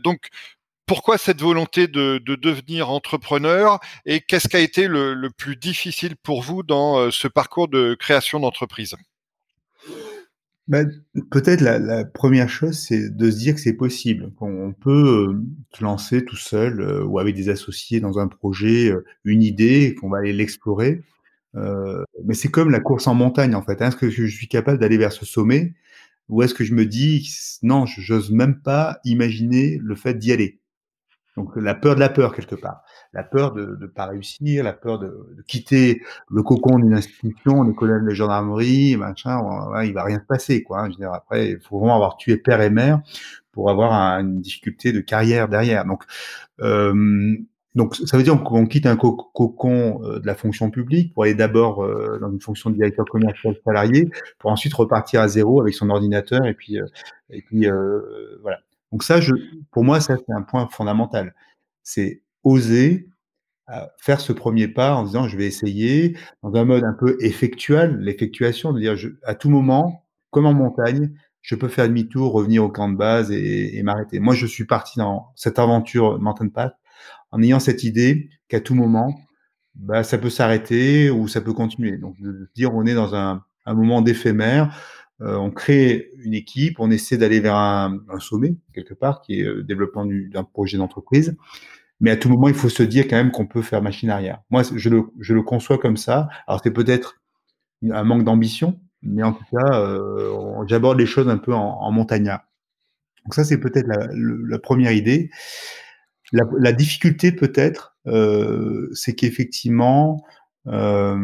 [0.02, 0.28] donc,
[0.86, 5.56] pourquoi cette volonté de, de devenir entrepreneur et qu'est-ce qui a été le, le, plus
[5.56, 8.96] difficile pour vous dans ce parcours de création d'entreprise?
[10.68, 10.90] Ben,
[11.30, 15.42] Peut-être la, la, première chose, c'est de se dire que c'est possible, qu'on peut euh,
[15.72, 19.94] se lancer tout seul euh, ou avec des associés dans un projet, euh, une idée,
[20.00, 21.02] qu'on va aller l'explorer.
[22.24, 23.80] Mais c'est comme la course en montagne, en fait.
[23.80, 23.88] Hein.
[23.88, 25.74] Est-ce que je suis capable d'aller vers ce sommet
[26.28, 30.60] ou est-ce que je me dis, non, j'ose même pas imaginer le fait d'y aller?
[31.36, 34.72] Donc la peur de la peur quelque part, la peur de ne pas réussir, la
[34.72, 39.40] peur de, quitter le cocon d'une institution, les colonnes de gendarmerie, machin,
[39.84, 40.80] il va rien se passer quoi.
[40.80, 40.86] Hein.
[40.86, 43.00] Je veux dire, après, il faut vraiment avoir tué père et mère
[43.52, 45.84] pour avoir un, une difficulté de carrière derrière.
[45.84, 46.04] Donc
[46.60, 47.36] euh,
[47.74, 51.34] donc ça veut dire qu'on quitte un cocon euh, de la fonction publique pour aller
[51.34, 55.74] d'abord euh, dans une fonction de directeur commercial salarié, pour ensuite repartir à zéro avec
[55.74, 56.78] son ordinateur et puis
[57.30, 57.66] et puis
[58.42, 58.58] voilà.
[58.92, 59.34] Donc ça, je,
[59.72, 61.34] pour moi, ça c'est un point fondamental.
[61.82, 63.08] C'est oser
[63.68, 67.16] euh, faire ce premier pas en disant je vais essayer dans un mode un peu
[67.20, 72.62] effectuel, l'effectuation, de dire à tout moment, comme en montagne, je peux faire demi-tour, revenir
[72.62, 74.20] au camp de base et, m'arrêter.
[74.20, 76.76] Moi, je suis parti dans cette aventure Mountain Path
[77.32, 79.18] en ayant cette idée qu'à tout moment,
[79.74, 81.98] bah, ça peut s'arrêter ou ça peut continuer.
[81.98, 84.80] Donc, de dire on est dans un, moment d'éphémère,
[85.22, 89.40] euh, on crée une équipe, on essaie d'aller vers un, un, sommet quelque part, qui
[89.40, 91.36] est le développement d'un projet d'entreprise.
[92.00, 94.40] Mais à tout moment, il faut se dire quand même qu'on peut faire machine arrière.
[94.50, 96.28] Moi, je le, je le conçois comme ça.
[96.46, 97.20] Alors, c'est peut-être
[97.90, 101.92] un manque d'ambition, mais en tout cas, euh, j'aborde les choses un peu en, en.
[101.94, 105.30] Donc ça, c'est peut-être la, la, première idée.
[106.32, 110.24] La, la difficulté peut-être, euh, c'est qu'effectivement,
[110.66, 111.16] euh,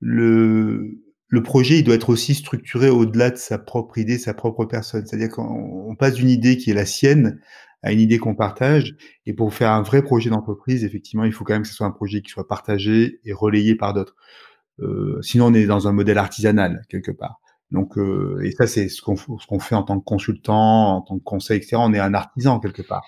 [0.00, 0.98] le,
[1.28, 5.06] le projet, il doit être aussi structuré au-delà de sa propre idée, sa propre personne.
[5.06, 7.40] C'est-à-dire qu'on passe d'une idée qui est la sienne
[7.82, 8.96] à une idée qu'on partage.
[9.26, 11.86] Et pour faire un vrai projet d'entreprise, effectivement, il faut quand même que ce soit
[11.86, 14.16] un projet qui soit partagé et relayé par d'autres.
[14.80, 17.40] Euh, sinon, on est dans un modèle artisanal quelque part.
[17.70, 21.02] Donc, euh, et ça, c'est ce qu'on ce qu'on fait en tant que consultant, en
[21.02, 21.76] tant que conseil, etc.
[21.78, 23.04] On est un artisan quelque part.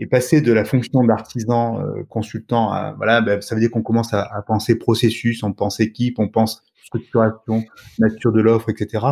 [0.00, 3.82] Et passer de la fonction d'artisan euh, consultant à voilà, ben, ça veut dire qu'on
[3.82, 7.64] commence à, à, penser processus, on pense équipe, on pense structuration,
[7.98, 9.06] nature de l'offre, etc.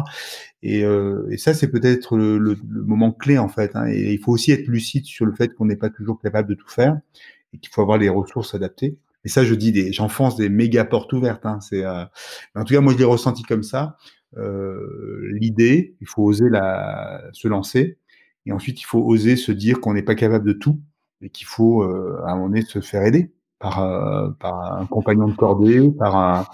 [0.62, 3.74] Et, euh, et ça, c'est peut-être le, le, le, moment clé en fait.
[3.74, 3.86] Hein.
[3.88, 6.54] Et il faut aussi être lucide sur le fait qu'on n'est pas toujours capable de
[6.54, 6.98] tout faire
[7.52, 8.98] et qu'il faut avoir les ressources adaptées.
[9.24, 11.46] Et ça, je dis des, j'enfonce des méga portes ouvertes.
[11.46, 11.60] Hein.
[11.60, 12.04] C'est, euh...
[12.54, 13.96] en tout cas, moi, je l'ai ressenti comme ça.
[14.36, 17.98] Euh, l'idée, il faut oser la, se lancer.
[18.46, 20.80] Et ensuite, il faut oser se dire qu'on n'est pas capable de tout
[21.20, 24.86] et qu'il faut, euh, à un moment donné, se faire aider par, euh, par un
[24.86, 26.46] compagnon de cordée, par un,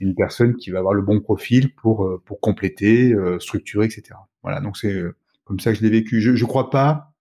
[0.00, 4.18] une personne qui va avoir le bon profil pour, euh, pour compléter, euh, structurer, etc.
[4.42, 6.20] Voilà, donc c'est euh, comme ça que je l'ai vécu.
[6.20, 7.12] Je ne crois pas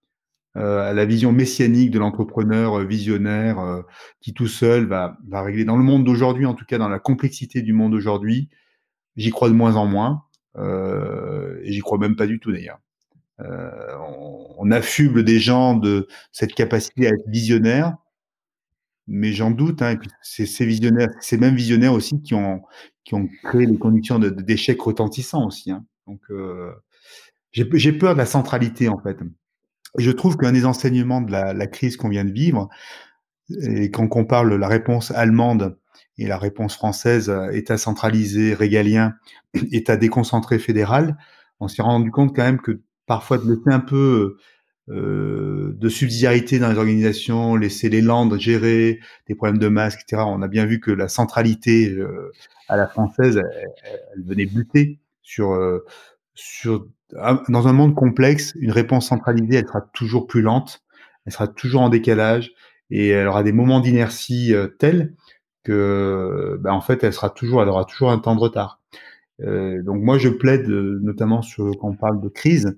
[0.57, 3.83] à la vision messianique de l'entrepreneur visionnaire
[4.21, 5.65] qui tout seul va, va régler.
[5.65, 8.49] Dans le monde d'aujourd'hui, en tout cas dans la complexité du monde aujourd'hui,
[9.17, 10.23] j'y crois de moins en moins.
[10.57, 12.79] Euh, et j'y crois même pas du tout d'ailleurs.
[13.41, 13.97] Euh,
[14.57, 17.95] on, affuble des gens de cette capacité à être visionnaire,
[19.07, 19.81] mais j'en doute.
[19.81, 22.61] Hein, c'est ces visionnaires, ces mêmes visionnaires aussi qui ont
[23.03, 25.71] qui ont créé les conditions d'échecs retentissants aussi.
[25.71, 25.85] Hein.
[26.07, 26.71] Donc euh,
[27.51, 29.17] j'ai peur de la centralité en fait.
[29.97, 32.69] Je trouve qu'un des enseignements de la, crise qu'on vient de vivre,
[33.49, 35.77] et quand on compare la réponse allemande
[36.17, 39.13] et la réponse française, État centralisé, régalien,
[39.71, 41.15] État déconcentré fédéral,
[41.61, 44.37] on s'est rendu compte quand même que parfois de laisser un peu
[44.89, 50.23] euh, de subsidiarité dans les organisations, laisser les landes gérer des problèmes de masques, etc.
[50.25, 52.31] On a bien vu que la centralité euh,
[52.67, 53.69] à la française, elle,
[54.15, 55.85] elle venait buter sur euh,
[56.35, 56.87] sur
[57.49, 60.83] dans un monde complexe, une réponse centralisée, elle sera toujours plus lente,
[61.25, 62.51] elle sera toujours en décalage
[62.89, 65.13] et elle aura des moments d'inertie euh, tels
[65.63, 68.81] que, ben, en fait, elle sera toujours, elle aura toujours un temps de retard.
[69.41, 72.77] Euh, donc moi, je plaide notamment sur quand on parle de crise,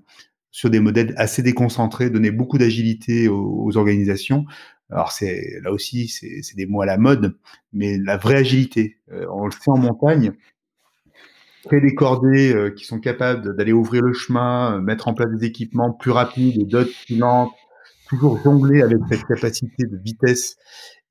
[0.52, 4.46] sur des modèles assez déconcentrés, donner beaucoup d'agilité aux, aux, organisations.
[4.90, 7.38] Alors c'est là aussi, c'est des mots à la mode,
[7.74, 8.98] mais la vraie agilité.
[9.12, 10.32] Euh, on le fait en montagne.
[11.66, 15.30] Créer des cordées euh, qui sont capables d'aller ouvrir le chemin, euh, mettre en place
[15.30, 17.52] des équipements plus rapides et d'autres plus lents,
[18.08, 20.56] toujours jongler avec cette capacité de vitesse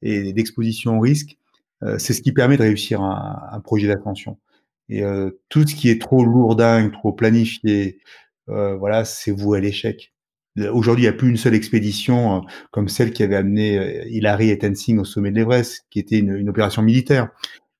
[0.03, 1.37] et d'exposition au risque,
[1.83, 4.39] euh, c'est ce qui permet de réussir un, un projet d'ascension.
[4.89, 7.99] Et euh, tout ce qui est trop lourdingue, trop planifié,
[8.49, 10.13] euh, voilà, c'est voué à l'échec.
[10.73, 14.05] Aujourd'hui, il n'y a plus une seule expédition euh, comme celle qui avait amené euh,
[14.09, 17.29] Hillary et Tenzing au sommet de l'Everest, qui était une, une, opération militaire,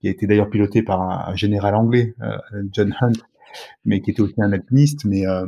[0.01, 2.37] qui a été d'ailleurs pilotée par un, général anglais, euh,
[2.73, 3.13] John Hunt,
[3.87, 5.07] mais qui était aussi un alpiniste.
[5.07, 5.47] Mais, euh,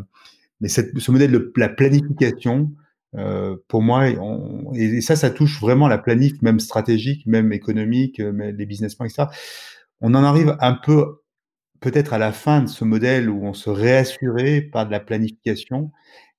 [0.61, 2.73] mais cette, ce modèle de la planification,
[3.69, 8.67] pour moi, on, et ça, ça touche vraiment la planif, même stratégique, même économique, les
[8.67, 9.25] business plans, etc.
[10.01, 11.21] On en arrive un peu
[11.81, 15.91] peut-être à la fin de ce modèle où on se réassurait par de la planification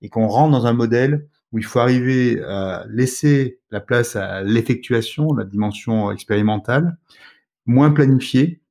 [0.01, 4.43] et qu'on rentre dans un modèle où il faut arriver à laisser la place à
[4.43, 6.97] l'effectuation, la dimension expérimentale,
[7.65, 8.61] moins planifiée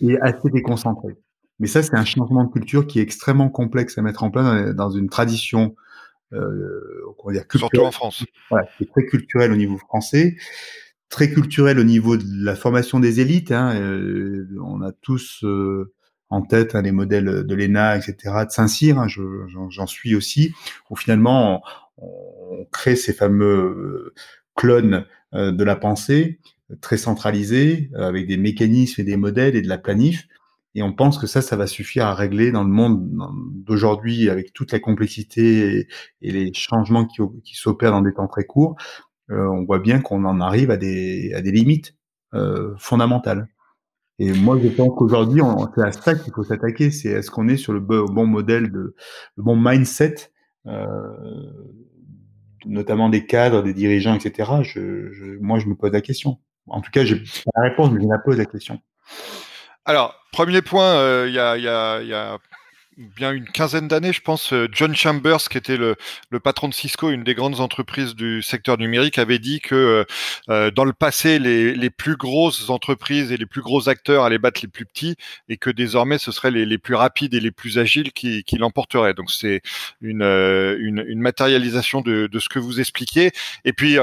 [0.00, 1.16] et assez déconcentrée.
[1.58, 4.74] Mais ça, c'est un changement de culture qui est extrêmement complexe à mettre en place
[4.74, 5.74] dans une tradition,
[6.32, 9.78] euh, on va dire culturelle, surtout en France, voilà, qui est très culturelle au niveau
[9.78, 10.36] français
[11.08, 13.52] très culturel au niveau de la formation des élites.
[13.52, 15.92] Hein, euh, on a tous euh,
[16.30, 18.16] en tête hein, les modèles de l'ENA, etc.,
[18.46, 20.52] de Saint-Cyr, hein, j'en suis aussi,
[20.90, 21.62] où finalement
[21.98, 24.12] on, on, crée ces fameux
[24.54, 26.40] clones euh, de la pensée,
[26.80, 30.26] très centralisés, avec des mécanismes et des modèles et de la planif.
[30.74, 33.08] Et on pense que ça, ça va suffire à régler dans le monde
[33.64, 35.88] d'aujourd'hui, avec toute la complexité et,
[36.20, 40.00] et les changements qui, qui s'opèrent dans des temps très courts euh, on voit bien
[40.00, 41.96] qu'on en arrive à des, à des limites
[42.34, 43.48] euh, fondamentales.
[44.18, 45.42] Et moi, je pense qu'aujourd'hui,
[45.74, 46.90] c'est à ça qu'il faut s'attaquer.
[46.90, 48.94] C'est est-ce qu'on est sur le bon modèle, de,
[49.36, 50.32] le bon mindset,
[50.66, 50.86] euh,
[52.64, 54.50] notamment des cadres, des dirigeants, etc.
[54.62, 56.38] Je, moi, je me pose la question.
[56.66, 58.80] En tout cas, j'ai pas la réponse, mais je la pose la question.
[59.84, 62.38] Alors, premier point, il euh, y, a, y, a, y, a,
[62.96, 65.96] bien une quinzaine d'années, je pense, euh, John Chambers, qui était le,
[66.42, 70.04] patron de Cisco, une des grandes entreprises du secteur numérique, avait dit que euh,
[70.48, 74.60] euh, dans le passé, les, plus grosses entreprises et les plus gros acteurs allaient battre
[74.62, 75.16] les plus petits,
[75.48, 79.14] et que désormais, ce seraient les, plus rapides et les plus agiles qui, qui l'emporteraient.
[79.14, 79.60] Donc c'est
[80.00, 80.24] une,
[81.16, 83.30] matérialisation de, ce que vous expliquez.
[83.64, 83.96] Et puis,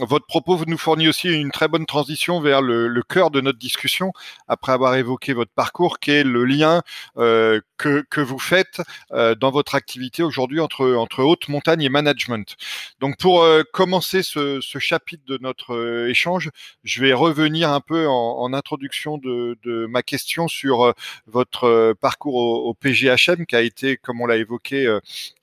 [0.00, 4.12] votre propos nous fournit aussi une très bonne transition vers le, cœur de notre discussion,
[4.48, 6.82] après avoir évoqué votre parcours, qui est le lien
[7.16, 8.80] que vous faites
[9.12, 12.56] euh, dans votre activité aujourd'hui entre, haute montagne et management.
[13.00, 16.50] Donc pour euh, commencer ce, chapitre de notre euh, échange,
[16.82, 20.94] je vais revenir un peu en, introduction de, de, ma question sur
[21.26, 24.98] votre parcours au, au, PGHM qui a été, comme on l'a évoqué,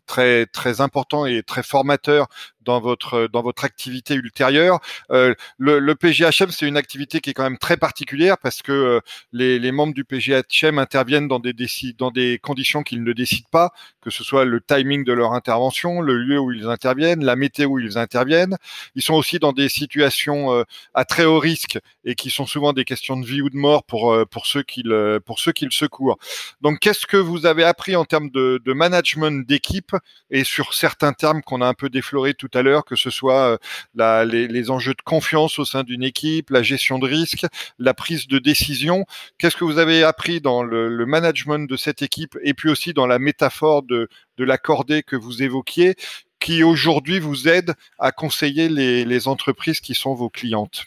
[0.06, 2.28] très très important et très formateur
[2.66, 4.80] dans votre dans votre activité ultérieure.
[5.12, 9.00] Euh, le, PGHM, c'est une activité qui est quand même très particulière parce que euh,
[9.34, 11.54] les, membres du PGHM interviennent dans des
[11.98, 16.02] dans des conditions qu'ils ne décident pas, que ce soit le timing de leur intervention,
[16.02, 18.58] le lieu où ils interviennent, la météo où ils interviennent.
[18.96, 22.74] Ils sont aussi dans des situations euh, à très haut risque et qui sont souvent
[22.74, 26.18] des questions de vie ou de mort pour pour ceux qu'ils pour ceux qu'ils secourent.
[26.62, 29.96] Donc, qu'est-ce que vous avez appris en termes de, de management d'équipe
[30.30, 33.60] et sur certains termes qu'on a un peu déflorés tout à l'heure, que ce soit
[34.00, 37.46] euh, les, enjeux de confiance au sein d'une équipe, la gestion de risque,
[37.80, 39.06] la prise de décision.
[39.38, 43.08] Qu'est-ce que vous avez appris dans le, management de cette équipe et puis aussi dans
[43.08, 45.96] la métaphore de, de la cordée que vous évoquiez,
[46.40, 50.84] qui aujourd'hui vous aide à conseiller les, entreprises qui sont vos clientes?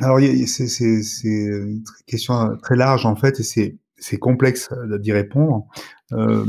[0.00, 5.66] Alors, c'est une question très large en fait, et c'est complexe d'y répondre.
[6.12, 6.46] Euh,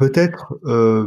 [0.00, 1.06] Peut-être euh,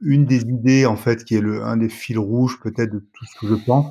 [0.00, 3.24] une des idées, en fait, qui est le, un des fils rouges peut-être de tout
[3.24, 3.86] ce que je pense,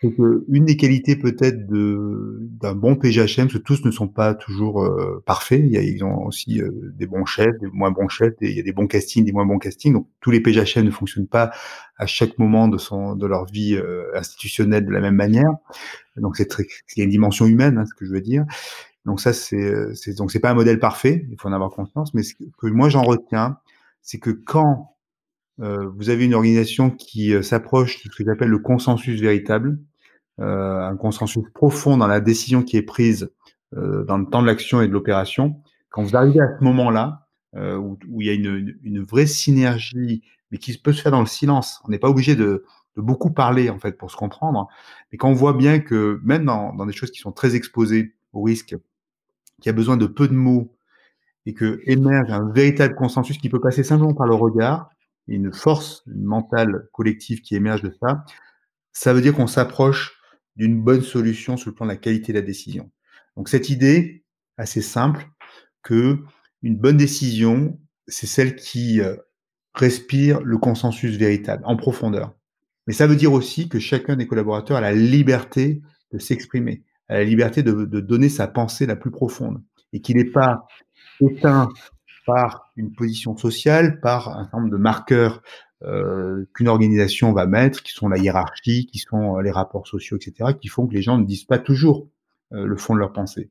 [0.00, 4.08] c'est que une des qualités peut-être de d'un bon PGHM, parce que tous ne sont
[4.08, 7.68] pas toujours euh, parfaits, il y a, ils ont aussi euh, des bons chefs, des
[7.72, 10.32] moins bons chefs, il y a des bons castings, des moins bons castings, donc tous
[10.32, 11.52] les PGHM ne fonctionnent pas
[11.98, 15.52] à chaque moment de son de leur vie euh, institutionnelle de la même manière,
[16.16, 18.44] donc c'est il y a une dimension humaine, hein, ce que je veux dire,
[19.04, 22.14] donc ça, c'est, c'est donc c'est pas un modèle parfait, il faut en avoir conscience.
[22.14, 23.58] Mais ce que moi j'en retiens,
[24.02, 24.96] c'est que quand
[25.60, 29.78] euh, vous avez une organisation qui euh, s'approche de ce que j'appelle le consensus véritable,
[30.40, 33.30] euh, un consensus profond dans la décision qui est prise
[33.76, 37.26] euh, dans le temps de l'action et de l'opération, quand vous arrivez à ce moment-là,
[37.54, 41.20] où, où, il y a une, une, vraie synergie, mais qui peut se faire dans
[41.20, 42.64] le silence, on n'est pas obligé de,
[42.96, 44.68] de beaucoup parler en fait pour se comprendre,
[45.10, 48.14] mais quand on voit bien que même dans, dans des choses qui sont très exposées
[48.32, 48.74] au risque,
[49.60, 50.72] qui a besoin de peu de mots
[51.46, 54.90] et que émerge un véritable consensus qui peut passer simplement par le regard
[55.28, 58.24] et une force mentale collective qui émerge de ça,
[58.92, 60.18] ça veut dire qu'on s'approche
[60.56, 62.90] d'une bonne solution sur le plan de la qualité de la décision.
[63.36, 64.24] Donc cette idée
[64.56, 65.26] assez simple
[65.82, 66.18] que
[66.62, 69.16] une bonne décision, c'est celle qui euh,
[69.74, 72.34] respire le consensus véritable en profondeur.
[72.86, 75.82] Mais ça veut dire aussi que chacun des collaborateurs a la liberté
[76.12, 79.62] de s'exprimer à la liberté de, de donner sa pensée la plus profonde
[79.92, 80.66] et qu'il n'est pas
[81.28, 81.68] éteint
[82.26, 85.42] par une position sociale, par un certain nombre de marqueurs
[85.82, 90.16] euh, qu'une organisation va mettre, qui sont la hiérarchie, qui sont euh, les rapports sociaux,
[90.16, 92.08] etc., qui font que les gens ne disent pas toujours
[92.52, 93.50] euh, le fond de leur pensée.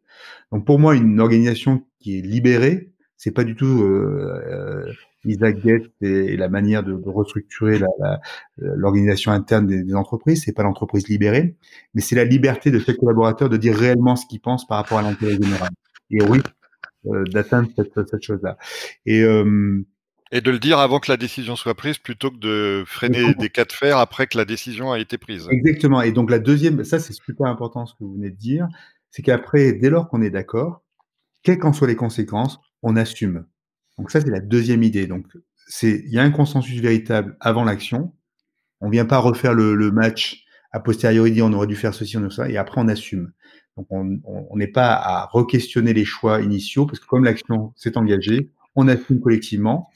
[0.51, 4.93] Donc pour moi, une organisation qui est libérée, c'est pas du tout euh, euh
[5.23, 7.79] Isaac Gates et, la manière de, restructurer
[8.57, 10.41] l'organisation interne des, des entreprises.
[10.43, 11.55] C'est pas l'entreprise libérée,
[11.93, 14.97] mais c'est la liberté de chaque collaborateur de dire réellement ce qu'il pense par rapport
[14.97, 15.69] à l'intérêt général.
[16.09, 16.60] Et oui, euh,
[17.03, 18.57] d'atteindre cette, cette chose-là.
[19.05, 19.85] Et euh,
[20.33, 23.49] et de le dire avant que la décision soit prise plutôt que de freiner des
[23.49, 25.47] cas de fer après que la décision a été prise.
[25.51, 26.01] Exactement.
[26.01, 28.67] Et donc la deuxième, ça c'est super important ce que vous venez de dire,
[29.09, 30.83] c'est qu'après, dès lors qu'on est d'accord,
[31.43, 33.45] quelles qu'en soient les conséquences, on assume.
[33.97, 35.05] Donc ça, c'est la deuxième idée.
[35.05, 35.25] Donc,
[35.67, 38.13] c'est il y a un consensus véritable avant l'action.
[38.79, 42.21] On vient pas refaire le, le match a posteriori, on aurait dû faire ceci, on
[42.21, 43.33] aurait ça, et après on assume.
[43.89, 48.51] Donc on n'est pas à re-questionner les choix initiaux, parce que comme l'action s'est engagée,
[48.75, 49.89] on assume collectivement,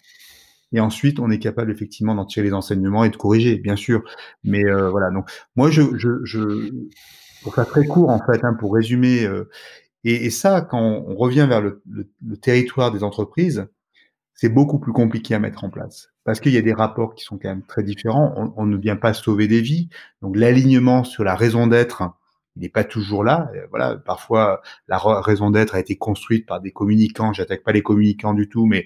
[0.71, 4.03] et ensuite on est capable effectivement d'en tirer les enseignements et de corriger, bien sûr.
[4.43, 6.71] Mais euh, voilà, donc moi je, je, je,
[7.43, 9.49] pour faire très court en fait, hein, pour résumer, euh,
[10.03, 11.81] et, ça quand on revient vers le,
[12.41, 13.67] territoire des entreprises,
[14.33, 17.23] c'est beaucoup plus compliqué à mettre en place parce qu'il y a des rapports qui
[17.23, 18.53] sont quand même très différents.
[18.57, 19.89] On ne vient pas sauver des vies.
[20.21, 22.03] Donc l'alignement sur la raison d'être,
[22.55, 23.51] il n'est pas toujours là.
[23.69, 27.33] Voilà, parfois la raison d'être a été construite par des communicants.
[27.33, 28.85] J'attaque pas les communicants du tout, mais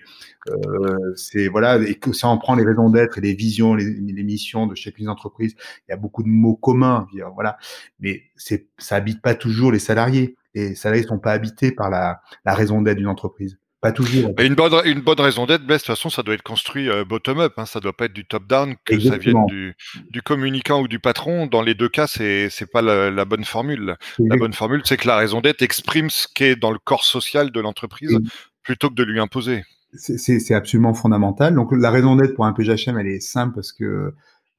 [0.49, 4.23] euh, c'est voilà et que ça en prend les raisons d'être et les visions, les,
[4.23, 5.55] missions de chacune des entreprises.
[5.87, 7.57] Il y a beaucoup de mots communs, voilà,
[7.99, 10.35] mais c'est ça habite pas toujours les salariés.
[10.55, 14.33] Les salariés sont pas habités par la raison d'être d'une entreprise pas toujours.
[14.39, 17.05] une bonne, une bonne raison d'être, Blaise, de toute façon, ça doit être construit euh,
[17.05, 17.53] bottom-up.
[17.57, 19.75] Hein, ça doit pas être du top-down, que ça vienne du,
[20.09, 21.47] du, communicant ou du patron.
[21.47, 23.95] Dans les deux cas, c'est c'est pas la, bonne formule.
[24.19, 27.05] La bonne formule, c'est que la raison d'être exprime ce qui est dans le corps
[27.05, 28.17] social de l'entreprise
[28.63, 29.63] plutôt que de lui imposer.
[29.93, 31.55] C'est absolument fondamental.
[31.55, 34.13] Donc la raison d'être pour un PGHM, elle est simple parce que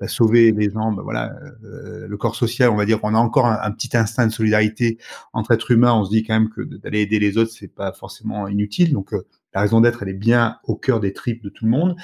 [0.09, 1.32] sauver les gens, bah, voilà,
[1.64, 4.98] euh, le corps social, on va dire, on a encore un, petit instinct de solidarité
[5.32, 5.94] entre êtres humains.
[5.94, 8.92] On se dit quand même que d'aller aider les autres, c'est pas forcément inutile.
[8.92, 11.70] Donc euh, la raison d'être, elle est bien au cœur des tripes de tout le
[11.70, 11.96] monde.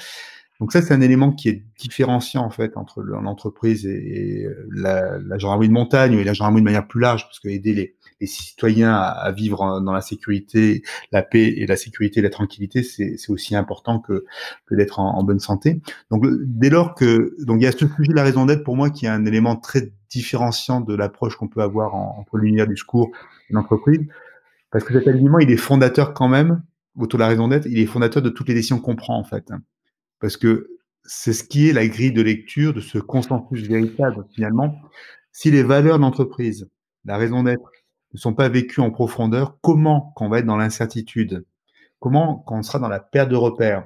[0.59, 5.37] Donc ça, c'est un élément qui est différenciant en fait entre l'entreprise et, la, la
[5.37, 7.93] gendarmerie de montagne et la gendarmerie de manière plus large, parce que aider les,
[8.25, 10.81] citoyens à, vivre dans la sécurité,
[11.11, 14.25] la paix et la sécurité, la tranquillité, c'est aussi important que,
[14.65, 15.81] que d'être en, bonne santé.
[16.09, 18.75] Donc dès lors que donc il y a ce sujet de la raison d'être pour
[18.75, 22.77] moi qui est un élément très différenciant de l'approche qu'on peut avoir entre l'univers du
[22.77, 23.11] secours
[23.49, 24.01] et l'entreprise,
[24.71, 26.63] parce que cet alignement il est fondateur quand même
[26.95, 29.23] autour de la raison d'être, il est fondateur de toutes les décisions qu'on prend en
[29.23, 29.51] fait,
[30.19, 30.69] parce que
[31.03, 34.81] c'est ce qui est la grille de lecture de ce consensus véritable finalement.
[35.31, 36.69] Si les valeurs d'entreprise,
[37.05, 37.71] la raison d'être
[38.13, 41.45] ne sont pas vécus en profondeur, comment, quand on va être dans l'incertitude,
[41.99, 43.85] comment, quand on sera dans la perte de repères,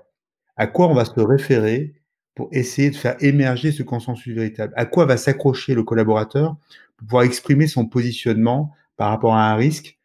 [0.56, 1.94] à quoi on va se référer
[2.36, 4.74] pour essayer de faire émerger ce consensus véritable?
[4.76, 6.56] À quoi va s'accrocher le collaborateur
[6.98, 10.00] pour pouvoir exprimer son positionnement par rapport à un risque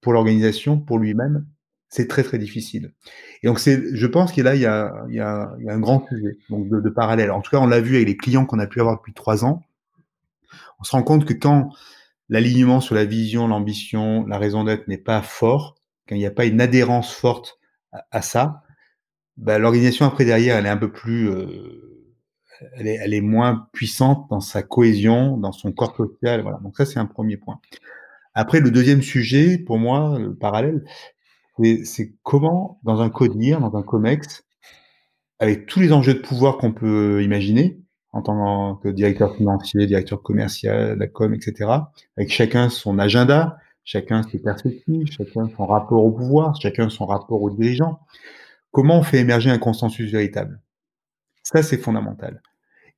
[0.00, 1.46] pour l'organisation, pour lui-même?
[1.88, 2.92] C'est très très difficile.
[3.42, 5.70] Et donc c'est, je pense qu'il là il y a, il y a, il y
[5.70, 7.30] a un grand sujet donc de, de parallèle.
[7.30, 9.44] En tout cas, on l'a vu avec les clients qu'on a pu avoir depuis trois
[9.44, 9.62] ans.
[10.80, 11.70] On se rend compte que quand
[12.28, 15.76] l'alignement sur la vision, l'ambition, la raison d'être n'est pas fort,
[16.08, 17.58] quand il n'y a pas une adhérence forte
[18.10, 18.62] à, ça,
[19.36, 22.06] bah, l'organisation après derrière, elle est un peu plus, euh,
[22.74, 26.42] elle, est, elle est moins puissante dans sa cohésion, dans son corps social.
[26.42, 26.58] Voilà.
[26.62, 27.60] Donc ça, c'est un premier point.
[28.34, 30.84] Après, le deuxième sujet, pour moi, le parallèle,
[31.84, 34.44] c'est comment, dans un CODIR, dans un COMEX,
[35.38, 37.80] avec tous les enjeux de pouvoir qu'on peut imaginer,
[38.12, 41.70] en tant que directeur financier, directeur commercial, la com, etc.,
[42.16, 47.42] avec chacun son agenda, chacun ses perspectives, chacun son rapport au pouvoir, chacun son rapport
[47.42, 48.00] aux dirigeants.
[48.70, 50.60] Comment on fait émerger un consensus véritable?
[51.42, 52.42] Ça, c'est fondamental.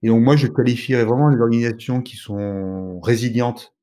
[0.03, 3.75] Et donc, moi, je qualifierais vraiment les organisations qui sont résilientes.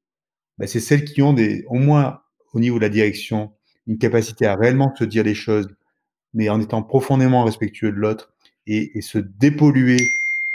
[0.58, 2.22] Ben, c'est celles qui ont des, au moins
[2.54, 3.54] au niveau de la direction,
[3.88, 5.68] une capacité à réellement se dire les choses,
[6.34, 8.32] mais en étant profondément respectueux de l'autre
[8.68, 9.98] et, se dépolluer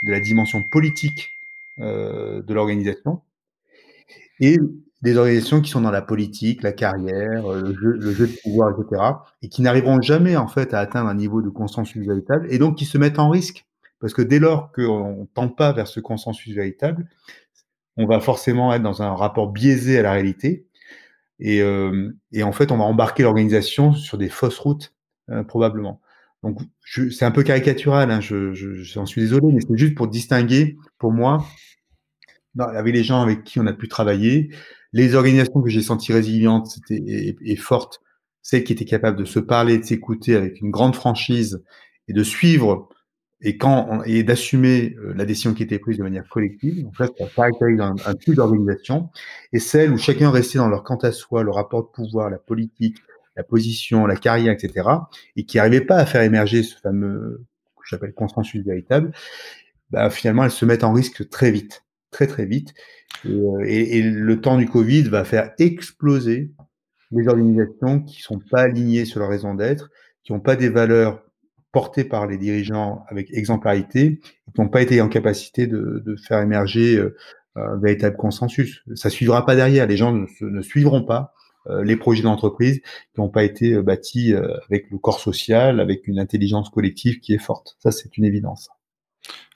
[0.03, 1.31] de la dimension politique
[1.79, 3.21] euh, de l'organisation
[4.39, 4.57] et
[5.01, 8.33] des organisations qui sont dans la politique, la carrière, euh, le jeu, le jeu de
[8.43, 9.01] pouvoir, etc.,
[9.41, 12.77] et qui n'arriveront jamais en fait à atteindre un niveau de consensus véritable, et donc
[12.77, 13.65] qui se mettent en risque,
[13.99, 17.07] parce que dès lors qu'on ne tend pas vers ce consensus véritable,
[17.97, 20.67] on va forcément être dans un rapport biaisé à la réalité,
[21.43, 24.95] et, euh, et en fait, on va embarquer l'organisation sur des fausses routes,
[25.29, 25.99] euh, probablement.
[26.41, 30.77] Donc, c'est un peu caricatural, hein, je, j'en suis désolé, mais c'est juste pour distinguer,
[30.97, 31.45] pour moi,
[32.57, 34.53] avec les gens avec qui on a pu travailler,
[34.93, 38.01] les organisations que j'ai senties résilientes et, et, fortes,
[38.41, 41.61] celles qui étaient capables de se parler, de s'écouter avec une grande franchise
[42.07, 42.89] et de suivre
[43.43, 43.57] et
[44.05, 46.83] et d'assumer euh, la décision qui était prise de manière collective.
[46.83, 49.09] Donc là, ça caractérise un, un type d'organisation.
[49.51, 52.37] Et celles où chacun restait dans leur quant à soi, le rapport de pouvoir, la
[52.37, 52.97] politique,
[53.35, 54.87] la position, la carrière, etc.,
[55.35, 59.11] et qui n'arrivaient pas à faire émerger ce fameux que j'appelle consensus véritable,
[59.89, 62.73] bah, finalement, elles se mettent en risque très vite, très très vite.
[63.25, 66.51] Et, euh, et, le temps du Covid va faire exploser
[67.11, 69.91] les organisations qui sont pas alignées sur leur raison d'être,
[70.23, 71.23] qui n'ont pas des valeurs
[71.73, 74.21] portées par les dirigeants avec exemplarité,
[74.53, 77.17] qui n'ont pas été en capacité de, faire émerger euh,
[77.55, 78.83] un véritable consensus.
[78.95, 81.33] Ça suivra pas derrière, les gens ne, ne suivront pas
[81.67, 84.33] euh, les projets d'entreprise qui n'ont pas été euh, bâtis
[84.69, 87.75] avec le corps social, avec une intelligence collective qui est forte.
[87.79, 88.69] Ça, c'est une évidence.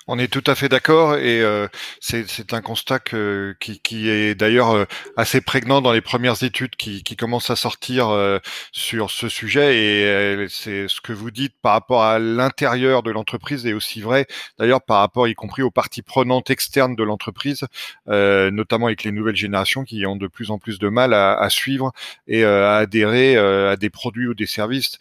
[0.10, 1.68] On est tout à fait d'accord et euh,
[2.00, 4.86] c'est un constat que, qui, qui est d'ailleurs euh,
[5.18, 8.40] assez prégnant dans les premières études qui, qui commencent à sortir euh,
[8.72, 13.66] sur ce sujet et c'est ce que vous dites par rapport à l'intérieur de l'entreprise
[13.66, 14.28] est aussi vrai.
[14.58, 17.66] D'ailleurs par rapport y compris aux parties prenantes externes de l'entreprise,
[18.06, 21.50] notamment avec les nouvelles générations qui ont de plus en plus de mal à, à
[21.50, 21.92] suivre
[22.28, 25.00] et à adhérer à des produits ou des services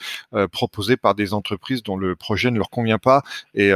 [0.51, 3.23] proposés par des entreprises dont le projet ne leur convient pas
[3.55, 3.71] et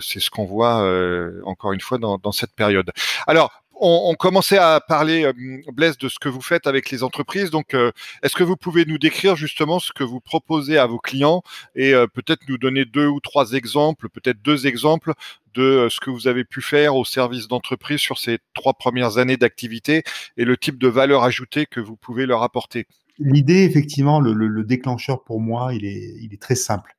[0.00, 2.90] c'est ce qu'on voit euh, encore une fois dans, cette période.
[3.26, 5.32] Alors, on, commençait à parler, euh,
[5.72, 7.50] Blaise, de ce que vous faites avec les entreprises.
[7.50, 10.98] Donc, euh, est-ce que vous pouvez nous décrire justement ce que vous proposez à vos
[10.98, 11.42] clients
[11.74, 15.12] et peut-être nous donner deux ou trois exemples, peut-être deux exemples
[15.54, 19.36] de ce que vous avez pu faire au service d'entreprise sur ces trois premières années
[19.36, 20.02] d'activité
[20.36, 22.86] et le type de valeur ajoutée que vous pouvez leur apporter?
[23.18, 26.95] L'idée, effectivement, le, le, déclencheur pour moi, il est très simple.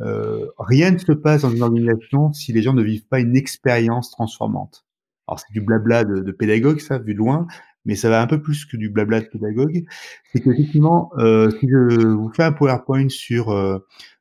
[0.00, 3.36] Euh, rien ne se passe dans une organisation si les gens ne vivent pas une
[3.36, 4.84] expérience transformante.
[5.28, 7.46] Alors c'est du blabla de, pédagogue, ça, vu de loin,
[7.84, 9.84] mais ça va un peu plus que du blabla de pédagogue.
[10.32, 13.78] C'est qu'effectivement, euh, si je vous fais un PowerPoint sur euh,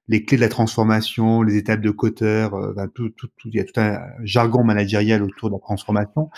[0.08, 3.60] les clés de la transformation, les étapes de coteur, euh, tout, tout, tout, il y
[3.60, 6.30] a tout un jargon managérial autour de la transformation,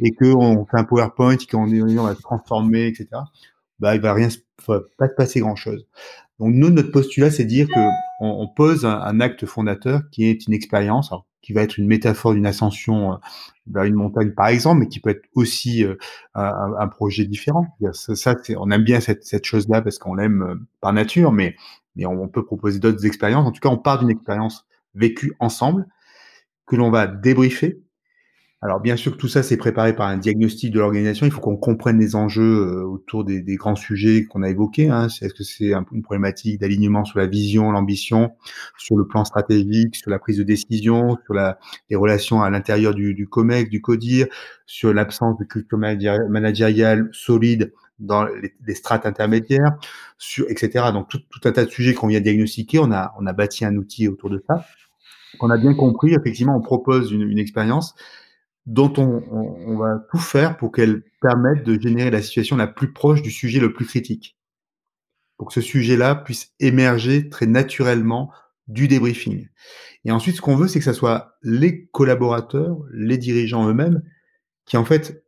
[0.00, 3.08] et qu'on fait un PowerPoint, qu'on on va se transformer, etc.
[3.82, 4.28] Bah, il va rien,
[4.64, 5.88] pas se passer grand chose.
[6.38, 7.80] Donc nous, notre postulat, c'est dire que
[8.20, 12.46] on, pose un, acte fondateur qui est une expérience, qui va être une métaphore d'une
[12.46, 13.16] ascension euh,
[13.66, 15.96] vers une montagne, par exemple, mais qui peut être aussi euh,
[16.34, 17.66] un, projet différent.
[17.92, 21.56] Ça, ça on aime bien cette, cette chose-là parce qu'on l'aime euh, par nature, mais,
[21.96, 23.48] mais on, peut proposer d'autres expériences.
[23.48, 24.64] En tout cas, on part d'une expérience
[24.94, 25.88] vécue ensemble
[26.66, 27.82] que l'on va débriefer
[28.64, 31.26] alors bien sûr que tout ça c'est préparé par un diagnostic de l'organisation.
[31.26, 34.88] Il faut qu'on comprenne les enjeux euh, autour des, des, grands sujets qu'on a évoqués.
[34.88, 35.08] Hein.
[35.08, 38.30] Est-ce que c'est une problématique d'alignement sur la vision, l'ambition,
[38.78, 41.58] sur le plan stratégique, sur la prise de décision, sur la,
[41.90, 44.28] les relations à l'intérieur du, du COMEX, du CODIR,
[44.64, 49.76] sur l'absence de culture managériale solide dans les, strates intermédiaires,
[50.18, 50.86] sur, etc.
[50.92, 52.78] Donc tout, tout, un tas de sujets qu'on vient diagnostiquer.
[52.78, 54.64] On a, on a bâti un outil autour de ça.
[55.40, 57.94] On a bien compris, effectivement, on propose une, une expérience
[58.66, 62.92] dont on, on, va tout faire pour qu'elle permette de générer la situation la plus
[62.92, 64.36] proche du sujet le plus critique.
[65.36, 68.30] Pour que ce sujet-là puisse émerger très naturellement
[68.68, 69.48] du débriefing.
[70.04, 74.02] Et ensuite, ce qu'on veut, c'est que ce soit les collaborateurs, les dirigeants eux-mêmes,
[74.66, 75.24] qui en fait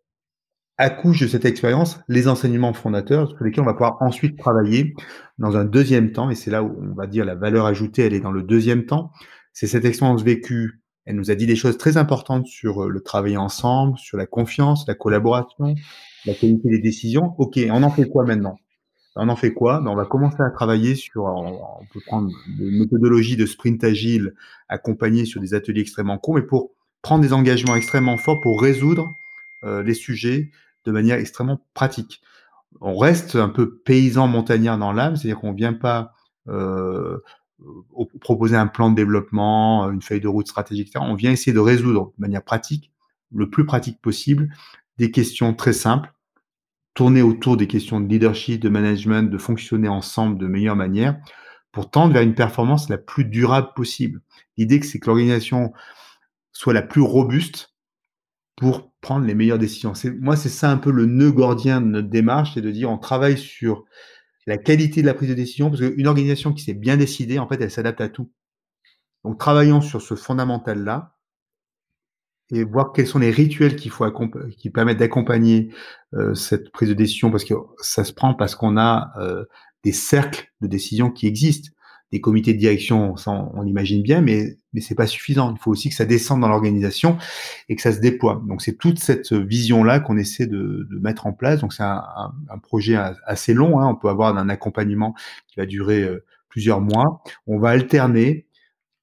[0.76, 4.94] accouchent de cette expérience les enseignements fondateurs sur lesquels on va pouvoir ensuite travailler
[5.38, 6.30] dans un deuxième temps.
[6.30, 8.86] Et c'est là où on va dire la valeur ajoutée, elle est dans le deuxième
[8.86, 9.10] temps.
[9.52, 13.00] C'est cette expérience vécue elle nous a dit des choses très importantes sur euh, le
[13.00, 15.74] travail ensemble, sur la confiance, la collaboration,
[16.24, 17.34] la qualité des décisions.
[17.38, 18.58] Ok, on en fait quoi maintenant?
[19.16, 19.80] On en fait quoi?
[19.80, 24.34] Ben, On va commencer à travailler sur, on peut prendre des méthodologies de sprint agile
[24.68, 29.14] accompagnées sur des ateliers extrêmement courts, mais pour prendre des engagements extrêmement forts pour résoudre
[29.64, 30.50] euh, les sujets
[30.84, 32.22] de manière extrêmement pratique.
[32.80, 36.12] On reste un peu paysan montagnard dans l'âme, c'est-à-dire qu'on vient pas
[36.48, 37.18] euh,
[38.20, 41.04] proposer un plan de développement, une feuille de route stratégique, etc.
[41.08, 42.90] On vient essayer de résoudre de manière pratique,
[43.32, 44.48] le plus pratique possible,
[44.98, 46.12] des questions très simples,
[46.94, 51.18] tourner autour des questions de leadership, de management, de fonctionner ensemble de meilleure manière,
[51.72, 54.20] pour tendre vers une performance la plus durable possible.
[54.56, 55.72] L'idée, c'est que l'organisation
[56.52, 57.74] soit la plus robuste
[58.56, 59.92] pour prendre les meilleures décisions.
[60.20, 62.98] Moi, c'est ça un peu le nœud gordien de notre démarche, c'est de dire on
[62.98, 63.84] travaille sur
[64.46, 67.48] la qualité de la prise de décision, parce qu'une organisation qui s'est bien décidée, en
[67.48, 68.30] fait, elle s'adapte à tout.
[69.24, 71.16] Donc, travaillons sur ce fondamental-là
[72.50, 75.72] et voir quels sont les rituels qui permettent d'accompagner
[76.12, 79.44] euh, cette prise de décision, parce que ça se prend parce qu'on a euh,
[79.82, 81.70] des cercles de décision qui existent
[82.12, 85.54] des comités de direction, on, l'imagine bien, mais mais c'est pas suffisant.
[85.56, 87.16] Il faut aussi que ça descende dans l'organisation
[87.68, 88.42] et que ça se déploie.
[88.46, 91.60] Donc c'est toute cette vision là qu'on essaie de, mettre en place.
[91.60, 92.02] Donc c'est un,
[92.48, 93.80] un, projet assez long.
[93.80, 93.86] Hein.
[93.88, 95.14] On peut avoir un accompagnement
[95.46, 97.22] qui va durer euh, plusieurs mois.
[97.46, 98.46] On va alterner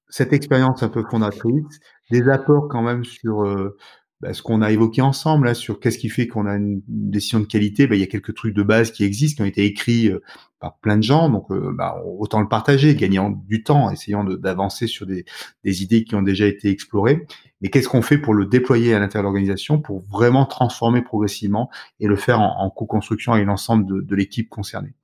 [0.08, 1.80] cette expérience un peu fondatrice,
[2.10, 3.78] des apports quand même sur euh,
[4.22, 7.40] bah, ce qu'on a évoqué ensemble là, sur qu'est-ce qui fait qu'on a une, décision
[7.40, 9.64] de qualité, bah, il y a quelques trucs de base qui existent, qui ont été
[9.64, 10.22] écrits euh,
[10.60, 14.86] par plein de gens, donc euh, bah, autant le partager, gagnant du temps, essayant d'avancer
[14.86, 15.24] sur des,
[15.64, 17.26] idées qui ont déjà été explorées.
[17.60, 21.68] Mais qu'est-ce qu'on fait pour le déployer à l'intérieur de l'organisation, pour vraiment transformer progressivement
[21.98, 24.94] et le faire en, co-construction avec l'ensemble de, l'équipe concernée?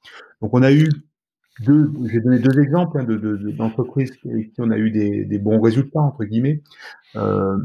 [0.40, 0.88] Donc on a eu
[1.66, 5.38] deux, j'ai donné deux exemples hein, d'entreprises de, de, qui on a eu des, des,
[5.38, 6.62] bons résultats entre guillemets.
[7.16, 7.56] Euh,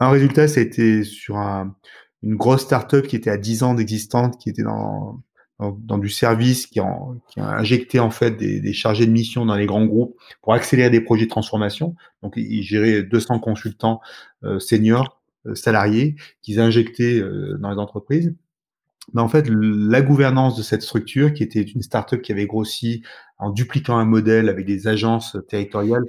[0.00, 1.74] un résultat, ça a été sur un,
[2.22, 5.22] une grosse startup qui était à 10 ans d'existence, qui était dans,
[5.58, 9.46] dans, du service, qui, en, qui, a injecté en fait des, des, chargés de mission
[9.46, 11.94] dans les grands groupes pour accélérer des projets de transformation.
[12.22, 14.00] Donc, ils géraient 200 consultants
[14.44, 18.34] euh, seniors, euh, salariés, qu'ils injectaient euh, dans les entreprises.
[19.14, 23.02] Mais en fait, la gouvernance de cette structure, qui était une startup qui avait grossi
[23.38, 26.04] en dupliquant un modèle avec des agences territoriales,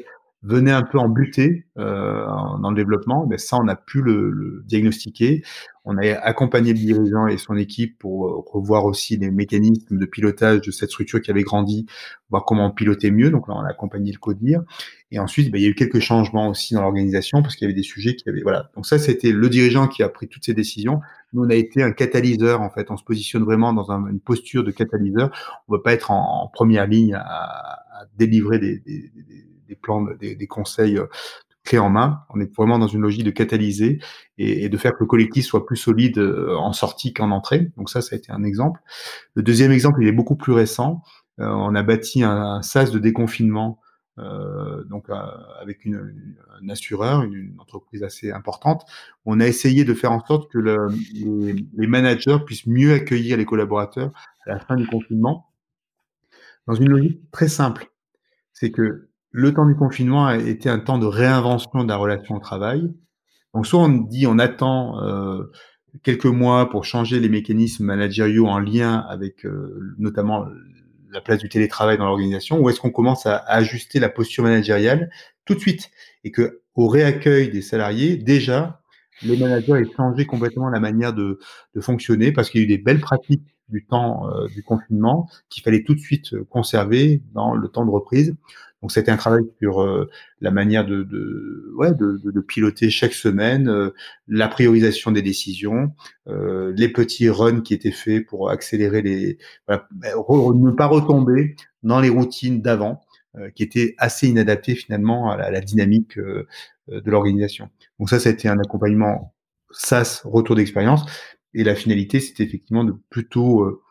[0.48, 2.26] venait un peu en buter euh,
[2.62, 5.44] dans le développement, mais ça, on a pu le, le, diagnostiquer.
[5.84, 10.06] On a accompagné le dirigeant et son équipe pour euh, revoir aussi les mécanismes de
[10.06, 11.86] pilotage de cette structure qui avait grandi,
[12.30, 13.30] voir comment piloter mieux.
[13.30, 14.62] Donc là, on a accompagné le CODIR.
[15.12, 17.70] Et ensuite, ben, il y a eu quelques changements aussi dans l'organisation parce qu'il y
[17.70, 18.42] avait des sujets qui avaient...
[18.42, 18.70] Voilà.
[18.76, 21.02] Donc ça, c'était le dirigeant qui a pris toutes ces décisions.
[21.34, 22.90] Nous, on a été un catalyseur, en fait.
[22.90, 25.30] On se positionne vraiment dans un, une posture de catalyseur.
[25.68, 29.48] On ne va pas être en, en première ligne à, à délivrer des, des, des
[29.68, 31.08] des plans, des, des conseils euh,
[31.68, 32.22] clé en main.
[32.30, 34.00] On est vraiment dans une logique de catalyser
[34.40, 37.72] et, de faire que le collectif soit plus solide euh, en sortie qu'en entrée.
[37.78, 38.82] Donc ça, ça a été un exemple.
[39.36, 41.04] Le deuxième exemple, il est beaucoup plus récent.
[41.40, 43.80] Euh, on a bâti un, SAS de déconfinement
[44.20, 45.06] euh, donc
[45.62, 46.16] avec une,
[46.60, 48.84] un assureur, une, entreprise assez importante.
[49.26, 53.38] On a essayé de faire en sorte que le, les, les, managers puissent mieux accueillir
[53.38, 54.12] les collaborateurs
[54.48, 55.52] à la fin du confinement,
[56.66, 57.92] dans une logique très simple.
[58.54, 59.07] C'est que
[59.38, 62.92] le temps du confinement a été un temps de réinvention de la relation au travail.
[63.54, 65.44] Donc soit on dit on attend euh,
[66.02, 70.48] quelques mois pour changer les mécanismes managériaux en lien avec euh, notamment
[71.12, 75.12] la place du télétravail dans l'organisation, ou est-ce qu'on commence à, ajuster la posture managériale
[75.46, 75.92] tout de suite
[76.24, 78.82] et que au réaccueil des salariés, déjà,
[79.22, 81.38] les managers aient changé complètement la manière de,
[81.76, 85.30] de fonctionner parce qu'il y a eu des belles pratiques du temps euh, du confinement
[85.50, 88.36] qu'il fallait tout de suite conserver dans le temps de reprise.
[88.82, 90.10] Donc c'était un travail sur euh,
[90.40, 93.90] la manière de, de, ouais, de, de, piloter chaque semaine, euh,
[94.28, 95.94] la priorisation des décisions,
[96.28, 102.00] euh, les petits runs qui étaient faits pour accélérer les, voilà, ne pas retomber dans
[102.00, 103.02] les routines d'avant,
[103.54, 106.48] qui étaient assez inadaptées finalement à la, dynamique de
[107.06, 107.70] l'organisation.
[108.00, 109.36] Donc ça, ça a été un accompagnement
[109.70, 111.06] SaaS, retour d'expérience,
[111.54, 113.84] et la finalité, c'était effectivement de plutôt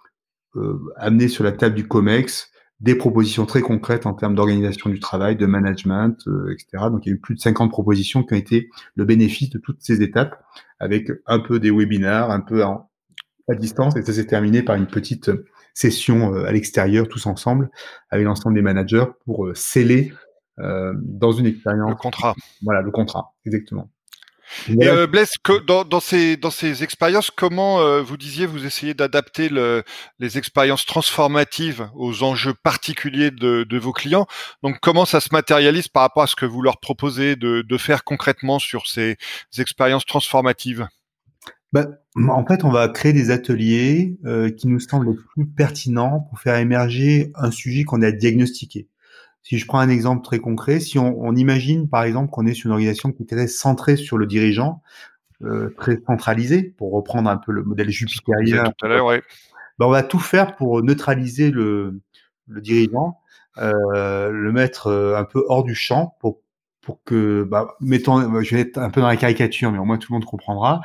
[0.97, 2.51] amener sur la table du COMEX
[2.81, 6.85] des propositions très concrètes en termes d'organisation du travail, de management, euh, etc.
[6.91, 9.59] Donc il y a eu plus de 50 propositions qui ont été le bénéfice de
[9.59, 10.43] toutes ces étapes,
[10.79, 12.87] avec un peu des webinaires, un peu à
[13.59, 15.31] distance, et ça s'est terminé par une petite
[15.73, 17.71] session euh, à l'extérieur, tous ensemble,
[18.11, 20.13] avec l'ensemble des managers pour euh, sceller
[20.59, 21.91] dans une expérience.
[21.91, 22.35] Le contrat.
[22.63, 23.91] Voilà, le contrat, exactement.
[24.69, 28.65] Et euh, Blaise, que dans, dans, ces, dans ces expériences, comment euh, vous disiez vous
[28.67, 29.83] essayez d'adapter le,
[30.19, 34.27] les expériences transformatives aux enjeux particuliers de, de, vos clients.
[34.63, 37.79] Donc comment ça se matérialise par rapport à ce que vous leur proposez de, de
[37.79, 39.17] faire concrètement sur ces
[39.59, 40.87] expériences transformatives?
[41.73, 41.87] Bah,
[42.29, 46.41] en fait, on va créer des ateliers euh, qui nous semblent les plus pertinents pour
[46.41, 48.89] faire émerger un sujet qu'on a diagnostiqué.
[49.49, 52.53] Si je prends un exemple très concret, si on, on imagine par exemple qu'on est
[52.53, 54.83] sur une organisation qui est très centrée sur le dirigeant,
[55.43, 59.23] euh, très centralisée, pour reprendre un peu le modèle jupitérien, tout à l'heure, ouais.
[59.79, 62.01] ben on va tout faire pour neutraliser le,
[62.49, 63.21] le dirigeant,
[63.59, 66.41] euh, le mettre euh, un peu hors du champ pour
[66.81, 69.99] pour que, bah, mettons, je vais être un peu dans la caricature, mais au moins
[69.99, 70.83] tout le monde comprendra.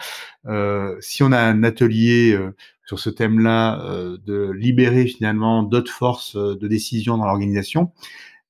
[0.47, 2.55] Euh, si on a un atelier euh,
[2.85, 7.91] sur ce thème-là, euh, de libérer finalement d'autres forces de décision dans l'organisation,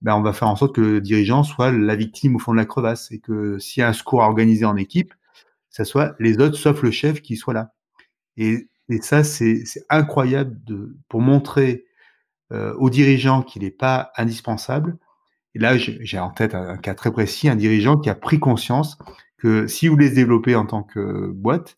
[0.02, 2.58] ben, on va faire en sorte que le dirigeant soit la victime au fond de
[2.58, 5.14] la crevasse et que s'il y a un secours à organiser en équipe,
[5.70, 7.74] ça soit les autres sauf le chef qui soit là.
[8.38, 8.68] Et,
[9.02, 11.86] ça, c'est incroyable de, pour montrer
[12.52, 14.98] euh, au dirigeant qu'il n'est pas indispensable.
[15.56, 18.98] Et là, j'ai en tête un, cas très précis, un dirigeant qui a pris conscience
[19.38, 21.78] que si vous voulez se développer en tant que boîte,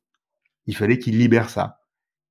[0.66, 1.82] il fallait qu'il libère ça.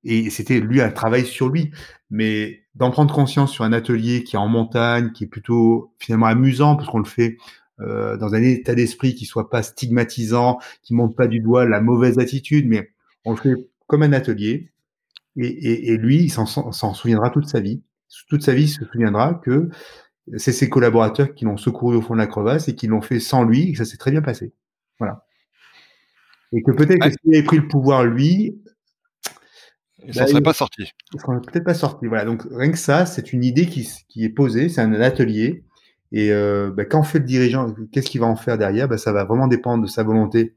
[0.02, 1.70] Et c'était lui un travail sur lui.
[2.10, 6.26] Mais d'en prendre conscience sur un atelier qui est en montagne, qui est plutôt finalement
[6.26, 7.36] amusant, parce qu'on le fait
[7.80, 11.80] euh, dans un état d'esprit qui soit pas stigmatisant, qui montre pas du doigt la
[11.80, 12.90] mauvaise attitude, mais
[13.24, 13.54] on le fait
[13.86, 14.70] comme un atelier.
[15.36, 16.46] Et, et, et lui, il s'en
[16.94, 17.82] souviendra toute sa vie.
[18.28, 19.70] Toute sa vie, il se souviendra que
[20.36, 23.20] c'est ses collaborateurs qui l'ont secouru au fond de la crevasse et qui l'ont fait
[23.20, 24.52] sans lui et que ça s'est très bien passé.
[24.98, 25.26] Voilà.
[26.52, 28.60] Et que peut-être que s'il avait pris le pouvoir, lui,
[30.10, 30.92] ça ne serait pas sorti.
[31.12, 32.06] Ça serait peut-être pas sorti.
[32.06, 32.24] Voilà.
[32.24, 35.64] Donc rien que ça, c'est une idée qui, qui est posée, c'est un atelier.
[36.12, 38.88] Et euh, bah, quand fait le dirigeant, qu'est-ce qu'il va en faire derrière?
[38.88, 40.54] Bah, Ça va vraiment dépendre de sa volonté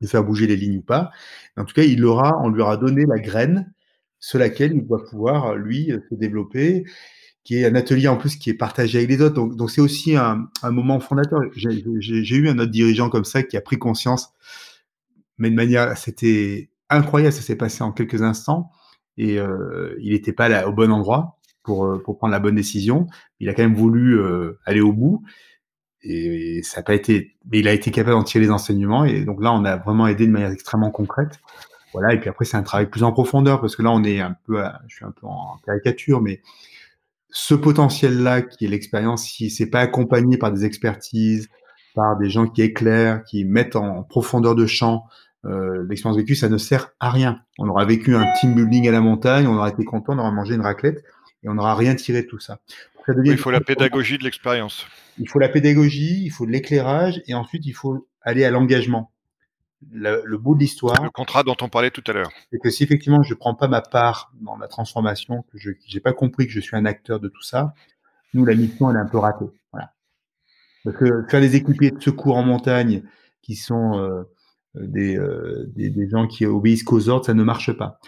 [0.00, 1.10] de faire bouger les lignes ou pas.
[1.56, 3.72] En tout cas, il aura, on lui aura donné la graine
[4.18, 6.84] sur laquelle il doit pouvoir, lui, se développer,
[7.44, 9.34] qui est un atelier en plus qui est partagé avec les autres.
[9.34, 11.40] Donc, donc c'est aussi un, un, moment fondateur.
[11.54, 14.32] J'ai eu un autre dirigeant comme ça qui a pris conscience,
[15.38, 18.70] mais de manière, c'était incroyable, ça s'est passé en quelques instants
[19.16, 23.06] et euh, il n'était pas au bon endroit pour, euh, pour prendre la bonne décision.
[23.40, 25.22] Il a quand même voulu euh, aller au bout
[26.02, 29.24] et, ça n'a pas été, mais il a été capable d'en tirer les enseignements et
[29.24, 31.40] donc là on a vraiment aidé de manière extrêmement concrète.
[31.92, 34.20] Voilà et puis après c'est un travail plus en profondeur parce que là on est
[34.20, 36.42] un peu, je suis un peu en caricature, mais
[37.30, 41.48] ce potentiel-là qui est l'expérience, si c'est pas accompagné par des expertises,
[41.94, 45.06] par des gens qui éclairent, qui mettent en profondeur de champ
[45.46, 47.40] euh, l'expérience vécue, ça ne sert à rien.
[47.58, 50.32] On aura vécu un team building à la montagne, on aura été content, on aura
[50.32, 51.04] mangé une raclette
[51.42, 52.58] et on n'aura rien tiré de tout ça.
[53.24, 54.86] il faut la pédagogie de l'expérience.
[55.18, 59.12] Il faut la pédagogie, il faut de l'éclairage et ensuite il faut aller à l'engagement.
[59.92, 61.00] Le, bout de l'histoire.
[61.02, 62.30] Le contrat dont on parlait tout à l'heure.
[62.50, 65.70] C'est que si effectivement je ne prends pas ma part dans la transformation, que je
[65.70, 67.74] n'ai pas compris que je suis un acteur de tout ça,
[68.34, 69.46] nous, la mission, elle est un peu ratée.
[69.70, 69.92] Voilà.
[70.84, 73.02] Parce que faire des équipiers de secours en montagne
[73.42, 74.24] qui sont
[74.80, 75.18] des,
[75.74, 77.98] des, des, gens qui obéissent qu'aux ordres, ça ne marche pas.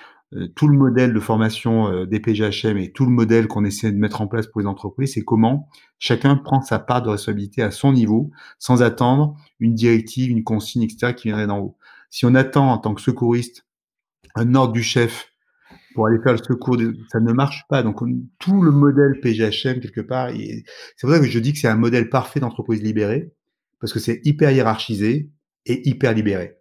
[0.55, 4.21] tout le modèle de formation des PGHM et tout le modèle qu'on essaie de mettre
[4.21, 7.93] en place pour les entreprises, c'est comment chacun prend sa part de responsabilité à son
[7.93, 11.77] niveau, sans attendre une directive, une consigne, etc., qui viendrait d'en haut.
[12.11, 13.67] Si on attend en tant que secouriste
[14.35, 15.33] un ordre du chef
[15.95, 16.77] pour aller faire le secours,
[17.11, 17.83] ça ne marche pas.
[17.83, 18.01] Donc
[18.39, 20.65] tout le modèle PGHM quelque part, c'est
[21.01, 23.33] pour ça que je dis que c'est un modèle parfait d'entreprise libérée,
[23.81, 25.31] parce que c'est hyper hiérarchisé
[25.67, 26.58] et hyper libéré.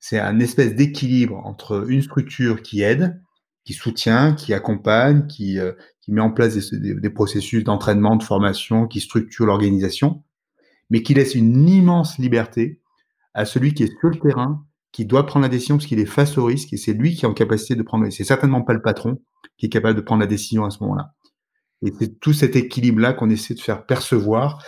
[0.00, 3.22] C'est un espèce d'équilibre entre une structure qui aide,
[3.64, 5.72] qui soutient, qui accompagne, qui, euh,
[6.08, 10.24] met en place des, des processus d'entraînement, de formation, qui structure l'organisation,
[10.88, 12.80] mais qui laisse une immense liberté
[13.32, 16.06] à celui qui est sur le terrain qui doit prendre la décision parce qu'il est
[16.06, 18.08] face au risque et c'est lui qui est en capacité de prendre.
[18.10, 19.22] C'est certainement pas le patron
[19.56, 21.14] qui est capable de prendre la décision à ce moment-là.
[21.82, 24.62] Et c'est tout cet équilibre-là qu'on essaie de faire percevoir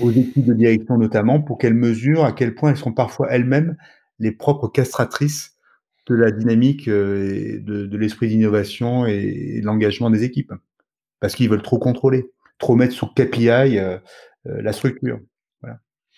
[0.00, 3.76] aux équipes de direction notamment pour qu'elles mesurent à quel point elles sont parfois elles-mêmes
[4.18, 5.52] les propres castratrices
[6.06, 10.52] de la dynamique euh, de, de l'esprit d'innovation et, de l'engagement des équipes.
[11.20, 13.98] Parce qu'ils veulent trop contrôler, trop mettre sur KPI euh,
[14.46, 15.20] euh, la structure.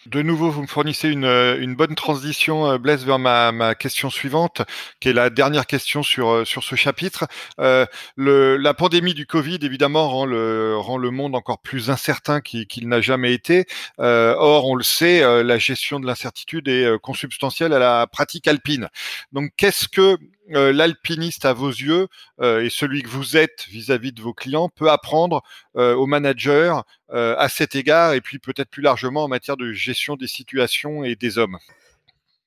[0.07, 4.61] De nouveau, vous me fournissez une, euh, bonne transition, euh, Blaise, vers ma, question suivante,
[5.01, 7.27] qui est la dernière question sur, euh, sur ce chapitre.
[7.59, 13.01] La pandémie du Covid, évidemment, rend le, rend le monde encore plus incertain qu'il n'a
[13.01, 13.65] jamais été.
[13.99, 18.89] Or, on le sait, la gestion de l'incertitude est consubstantielle à la pratique alpine.
[19.33, 20.19] Donc, qu'est-ce que
[20.53, 22.07] euh, l'alpiniste à vos yeux
[22.43, 25.43] euh, et celui que vous êtes vis-à-vis de vos clients peut apprendre
[25.77, 26.75] euh, aux managers
[27.11, 31.15] à cet égard et puis peut-être plus largement en matière de gestion des situations et
[31.15, 31.59] des hommes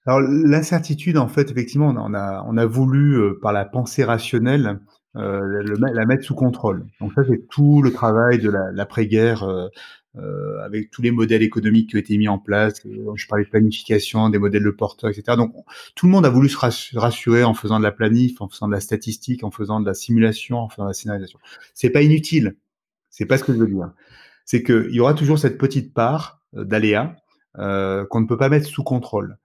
[0.06, 4.82] Alors l'incertitude, en fait, effectivement, on a, on a voulu par la pensée rationnelle
[5.16, 6.86] la mettre sous contrôle.
[7.00, 9.48] Donc ça, c'est tout le travail de l'après-guerre
[10.20, 12.86] euh, avec tous les modèles économiques qui ont été mis en place.
[12.86, 15.38] Euh, je parlais de planification, des modèles de porteur, etc.
[15.38, 15.54] Donc
[15.96, 18.74] tout le monde a voulu se rassurer en faisant de la planif, en faisant de
[18.74, 21.40] la statistique, en faisant de la simulation, en faisant de la scénarisation.
[21.74, 22.56] C'est pas inutile.
[23.10, 23.92] C'est pas ce que je veux dire.
[24.46, 27.16] C'est qu'il y aura toujours cette petite part euh, d'aléa
[27.56, 29.40] qu'on ne peut pas mettre sous contrôle.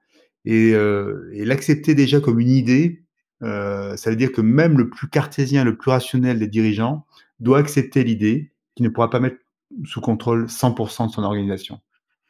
[0.44, 3.04] Et, et l'accepter déjà comme une idée,
[3.40, 7.06] ça veut dire que même le plus cartésien, le plus rationnel des dirigeants
[7.40, 9.38] doit accepter l'idée qu'il ne pourra pas mettre
[9.84, 11.80] sous contrôle 100% de son organisation.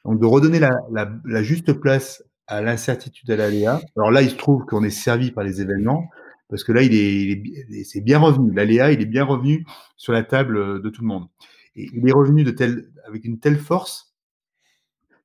[0.04, 3.80] Donc de redonner la, la, juste place à l'incertitude à l'aléa.
[3.96, 6.08] Alors là, il se trouve qu'on est servi par les événements
[6.48, 8.52] parce que là, il est, c'est bien revenu.
[8.52, 9.64] L'aléa, il est bien revenu
[9.96, 11.28] sur la table de tout le monde.
[11.76, 14.14] Et il est revenu de tel, avec une telle force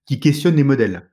[0.06, 1.10] qui questionne les modèles.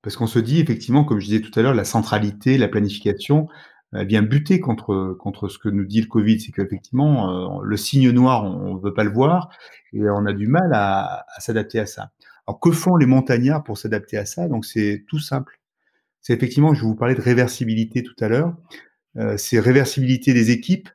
[0.00, 3.48] Parce qu'on se dit effectivement, comme je disais tout à l'heure, la centralité, la planification,
[3.92, 8.10] vient buter contre contre ce que nous dit le Covid, c'est qu'effectivement euh, le signe
[8.10, 9.50] noir, on ne veut pas le voir
[9.92, 12.10] et on a du mal à, à s'adapter à ça.
[12.46, 14.48] Alors que font les montagnards pour s'adapter à ça?
[14.48, 15.60] Donc c'est tout simple.
[16.20, 18.54] C'est effectivement, je vous parlais de réversibilité tout à l'heure.
[19.16, 20.88] Euh, c'est réversibilité des équipes,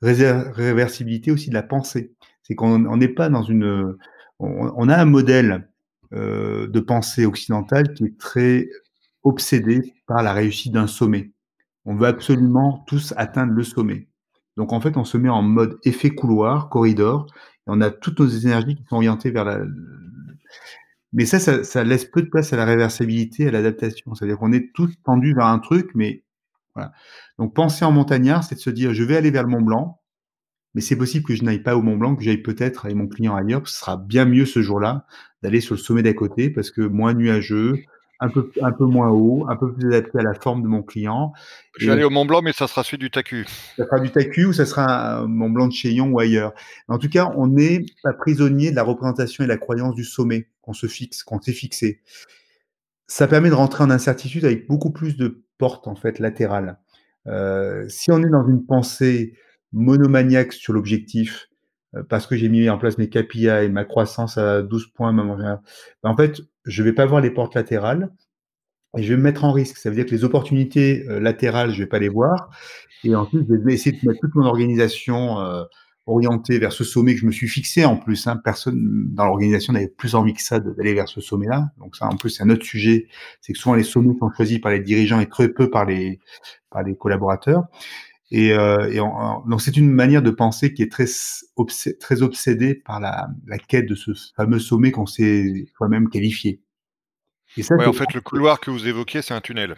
[0.00, 2.12] réversibilité aussi de la pensée.
[2.42, 3.96] C'est qu'on n'est pas dans une,
[4.38, 5.68] on, on, a un modèle
[6.12, 8.68] euh, de pensée occidentale qui est très
[9.22, 11.31] obsédé par la réussite d'un sommet
[11.84, 14.08] on veut absolument tous atteindre le sommet.
[14.56, 18.20] Donc en fait, on se met en mode effet couloir, corridor, et on a toutes
[18.20, 19.60] nos énergies qui sont orientées vers la.
[21.12, 24.14] Mais ça, ça, laisse peu de place à la réversibilité, à l'adaptation.
[24.14, 26.24] C'est-à-dire qu'on est tous tendus vers un truc, mais
[26.74, 26.92] voilà.
[27.38, 30.00] Donc penser en montagnard, c'est de se dire, je vais aller vers le Mont Blanc,
[30.74, 33.08] mais c'est possible que je n'aille pas au Mont Blanc, que j'aille peut-être avec mon
[33.08, 33.68] client ailleurs.
[33.68, 35.06] Ce sera bien mieux ce jour-là
[35.42, 37.74] d'aller sur le sommet d'à côté parce que moins nuageux,
[38.22, 40.82] un peu, un peu moins haut, un peu plus adapté à la forme de mon
[40.82, 41.32] client.
[41.76, 43.46] Je vais aller au Mont Blanc, mais ça sera celui du TACU.
[43.76, 46.54] Ça sera du TACU ou ça sera un Mont Blanc de Chaillon ou ailleurs.
[46.86, 50.04] En tout cas, on n'est pas prisonnier de la représentation et de la croyance du
[50.04, 52.00] sommet qu'on se fixe, qu'on s'est fixé.
[53.08, 56.78] Ça permet de rentrer en incertitude avec beaucoup plus de portes en fait latérales.
[57.26, 59.34] Euh, si on est dans une pensée
[59.72, 61.48] monomaniaque sur l'objectif,
[62.08, 65.60] parce que j'ai mis en place mes KPI et ma croissance à 12 points, ben,
[66.02, 68.10] en fait, je vais pas voir les portes latérales
[68.96, 69.76] et je vais me mettre en risque.
[69.76, 72.50] Ça veut dire que les opportunités euh, latérales, je vais pas les voir.
[73.04, 75.64] Et ensuite, je vais essayer de mettre toute mon organisation euh,
[76.06, 77.84] orientée vers ce sommet que je me suis fixé.
[77.84, 81.70] En plus, hein, personne dans l'organisation n'avait plus envie que ça d'aller vers ce sommet-là.
[81.78, 83.08] Donc ça, en plus, c'est un autre sujet.
[83.40, 86.20] C'est que souvent les sommets sont choisis par les dirigeants et très peu par les
[86.70, 87.64] par les collaborateurs.
[88.34, 91.04] Et, euh, et donc c'est une manière de penser qui est très,
[92.00, 96.62] très obsédée par la, la, quête de ce fameux sommet qu'on s'est soi-même qualifié.
[97.58, 99.76] Et ça, ouais, en fait, le couloir que vous évoquez, c'est un tunnel.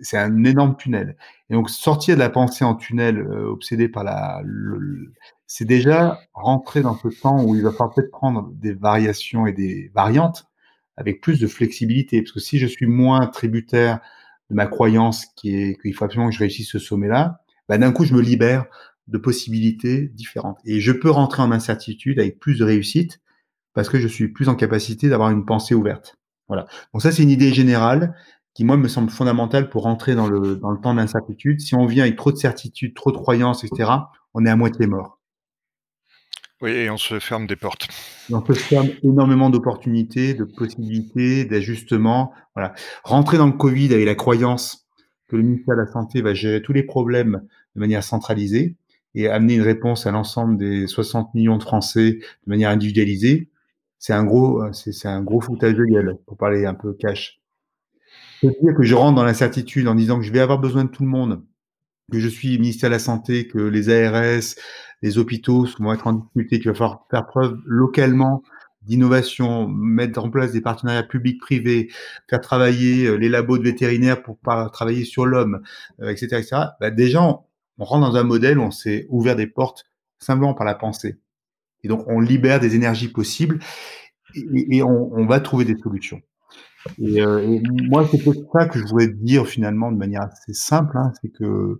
[0.00, 1.18] c'est un énorme tunnel.
[1.50, 4.42] Et donc sortir de la pensée en tunnel, euh, obsédé par la,
[5.46, 9.52] c'est déjà rentrer dans ce temps où il va falloir peut-être prendre des variations et
[9.52, 10.46] des variantes
[10.96, 12.22] avec plus de flexibilité.
[12.22, 14.00] Parce que si je suis moins tributaire
[14.48, 17.92] de ma croyance qui est qu'il faut absolument que je réussisse ce sommet-là, bah, d'un
[17.92, 18.66] coup je me libère
[19.08, 20.58] de possibilités différentes.
[20.64, 23.20] Et je peux rentrer en incertitude avec plus de réussite
[23.74, 26.16] parce que je suis plus en capacité d'avoir une pensée ouverte.
[26.48, 26.66] Voilà.
[26.92, 28.14] Donc ça, c'est une idée générale
[28.54, 31.60] qui, moi, me semble fondamentale pour rentrer dans le, dans le temps d'incertitude.
[31.60, 33.90] Si on vient avec trop de certitude, trop de croyances, etc.,
[34.34, 35.18] on est à moitié mort.
[36.60, 37.88] Oui, et on se ferme des portes.
[38.30, 42.32] on se ferme énormément d'opportunités, de possibilités, d'ajustements.
[42.54, 42.72] Voilà.
[43.02, 44.81] Rentrer dans le Covid avec la croyance
[45.32, 47.42] que le ministère de la Santé va gérer tous les problèmes
[47.74, 48.76] de manière centralisée
[49.14, 53.48] et amener une réponse à l'ensemble des 60 millions de Français de manière individualisée,
[53.98, 57.40] c'est un gros, c'est un gros foutage de gueule, pour parler un peu cash.
[58.40, 61.02] C'est-à-dire que je rentre dans l'incertitude en disant que je vais avoir besoin de tout
[61.02, 61.42] le monde,
[62.10, 64.56] que je suis ministère de la Santé, que les ARS,
[65.00, 68.42] les hôpitaux vont être en difficulté, qu'il va falloir faire preuve localement
[68.84, 71.90] d'innovation, mettre en place des partenariats publics-privés,
[72.28, 74.38] faire travailler euh, les labos de vétérinaires pour
[74.72, 75.62] travailler sur l'homme,
[76.02, 76.56] etc., euh, etc.
[76.80, 77.44] Bah, déjà, on,
[77.84, 79.84] rentre dans un modèle où on s'est ouvert des portes
[80.18, 81.18] simplement par la pensée.
[81.82, 83.58] Et donc, on libère des énergies possibles
[84.34, 86.20] et, on, va trouver des solutions.
[87.00, 88.22] Euh, et, moi, c'est
[88.52, 91.78] ça que je voudrais dire finalement de manière assez simple, hein, c'est que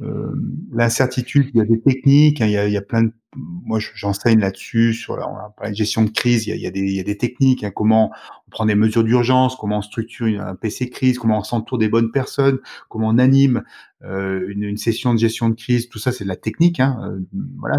[0.00, 0.32] euh,
[0.70, 3.12] l'incertitude, il y a des techniques, hein, il, y a, il, y a, plein de,
[3.34, 6.80] moi j'enseigne là-dessus sur la, gestion de crise, il y a, il y a, des,
[6.80, 8.12] il y a des, techniques, hein, comment
[8.46, 11.88] on prend des mesures d'urgence, comment on structure un PC crise, comment on s'entoure des
[11.88, 13.64] bonnes personnes, comment on anime
[14.04, 17.00] euh, une, une, session de gestion de crise, tout ça c'est de la technique, hein,
[17.02, 17.20] euh,
[17.58, 17.78] voilà,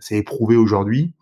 [0.00, 1.12] c'est éprouvé aujourd'hui,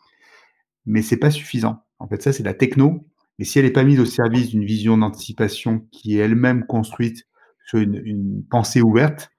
[0.86, 1.84] mais c'est pas suffisant.
[1.98, 3.06] En fait, ça c'est de la techno,
[3.38, 7.28] mais si elle n'est pas mise au service d'une vision d'anticipation qui est elle-même construite
[7.66, 9.31] sur une, une pensée ouverte,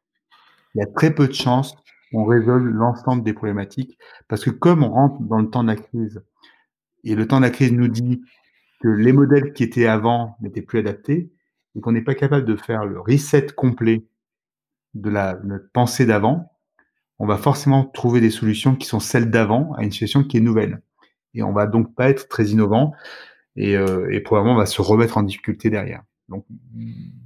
[0.76, 1.76] il y a très peu de chances
[2.12, 3.98] qu'on résolve l'ensemble des problématiques
[4.28, 6.24] parce que comme on rentre dans le temps de la crise
[7.04, 8.22] et le temps de la crise nous dit
[8.82, 11.32] que les modèles qui étaient avant n'étaient plus adaptés
[11.76, 14.06] et qu'on n'est pas capable de faire le reset complet
[14.94, 16.52] de la notre pensée d'avant,
[17.20, 20.42] on va forcément trouver des solutions qui sont celles d'avant à une situation qui est
[20.42, 20.82] nouvelle.
[21.34, 22.94] Et on va donc pas être très innovant
[23.56, 26.04] et, euh, probablement on va se remettre en difficulté derrière.
[26.30, 26.46] Donc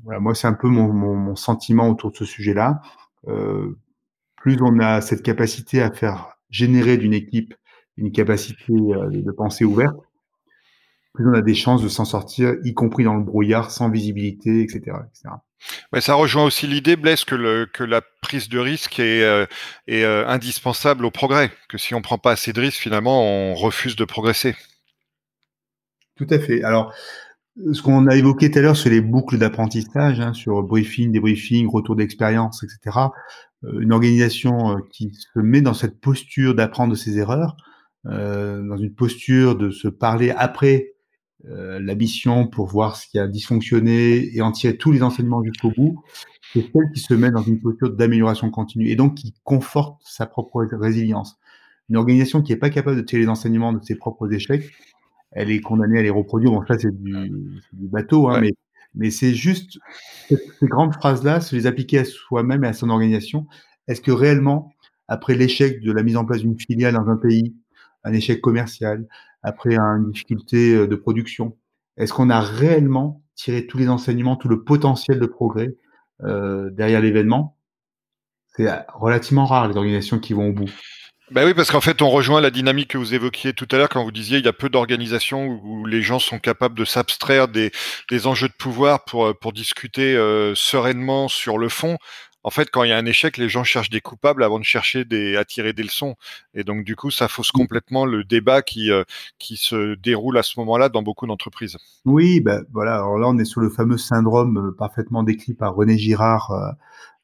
[0.03, 2.81] voilà, moi c'est un peu mon, sentiment autour de ce sujet-là.
[3.27, 3.77] Euh,
[4.35, 7.53] plus on a cette capacité à faire générer d'une équipe
[7.97, 9.97] une capacité euh, de pensée ouverte,
[11.13, 14.61] plus on a des chances de s'en sortir, y compris dans le brouillard, sans visibilité,
[14.61, 14.79] etc.
[14.79, 15.35] etc.
[15.91, 19.47] Ouais, ça rejoint aussi l'idée, Blaise, que, le, que la prise de risque est, euh,
[19.87, 23.95] est indispensable au progrès, que si on prend pas assez de risques, finalement, on refuse
[23.95, 24.55] de progresser.
[26.17, 26.63] Tout à fait.
[26.63, 26.93] Alors,
[27.73, 31.67] ce qu'on a évoqué tout à l'heure sur les boucles d'apprentissage, hein, sur briefing, débriefing,
[31.67, 32.97] retour d'expérience, etc.
[33.63, 37.57] Euh, une organisation euh, qui se met dans cette posture d'apprendre de ses erreurs,
[38.05, 40.93] euh, dans une posture de se parler après
[41.45, 45.43] euh, la mission pour voir ce qui a dysfonctionné et en tirer tous les enseignements
[45.43, 46.03] jusqu'au bout,
[46.53, 50.25] c'est celle qui se met dans une posture d'amélioration continue et donc qui conforte sa
[50.25, 51.37] propre résilience.
[51.89, 54.71] Une organisation qui n'est pas capable de tirer les enseignements de ses propres échecs,
[55.31, 56.51] elle est condamnée à les reproduire.
[56.51, 57.31] Bon, ça, c'est du,
[57.73, 58.53] du, bateau, hein, mais,
[58.95, 59.79] mais c'est juste
[60.27, 63.47] ces, grandes phrases-là, se les appliquer à soi-même et à son organisation.
[63.87, 64.73] Est-ce que réellement,
[65.07, 67.55] après l'échec de la mise en place d'une filiale dans un pays,
[68.03, 69.05] un échec commercial,
[69.43, 71.57] après une difficulté euh, de production,
[71.97, 75.75] est-ce qu'on a réellement tiré tous les enseignements, tout le potentiel de progrès
[76.23, 77.57] euh, derrière l'événement?
[78.55, 80.71] C'est relativement rare les organisations qui vont au bout.
[81.31, 83.89] Ben oui, parce qu'en fait, on rejoint la dynamique que vous évoquiez tout à l'heure
[83.89, 87.49] quand vous disiez il y a peu d'organisations où, les gens sont capables de s'abstraire
[87.49, 87.71] des,
[88.09, 91.97] des, enjeux de pouvoir pour, euh, pour discuter euh, sereinement sur le fond.
[92.43, 94.63] En fait, quand il y a un échec, les gens cherchent des coupables avant de
[94.63, 96.15] chercher des, à tirer des leçons.
[96.53, 99.03] Et donc, du coup, ça fausse complètement le débat qui, euh,
[99.37, 101.75] qui se déroule à ce moment-là dans beaucoup d'entreprises.
[102.05, 102.95] Oui, ben voilà.
[102.95, 106.75] Alors là, on est sur le fameux syndrome parfaitement décrit par René Girard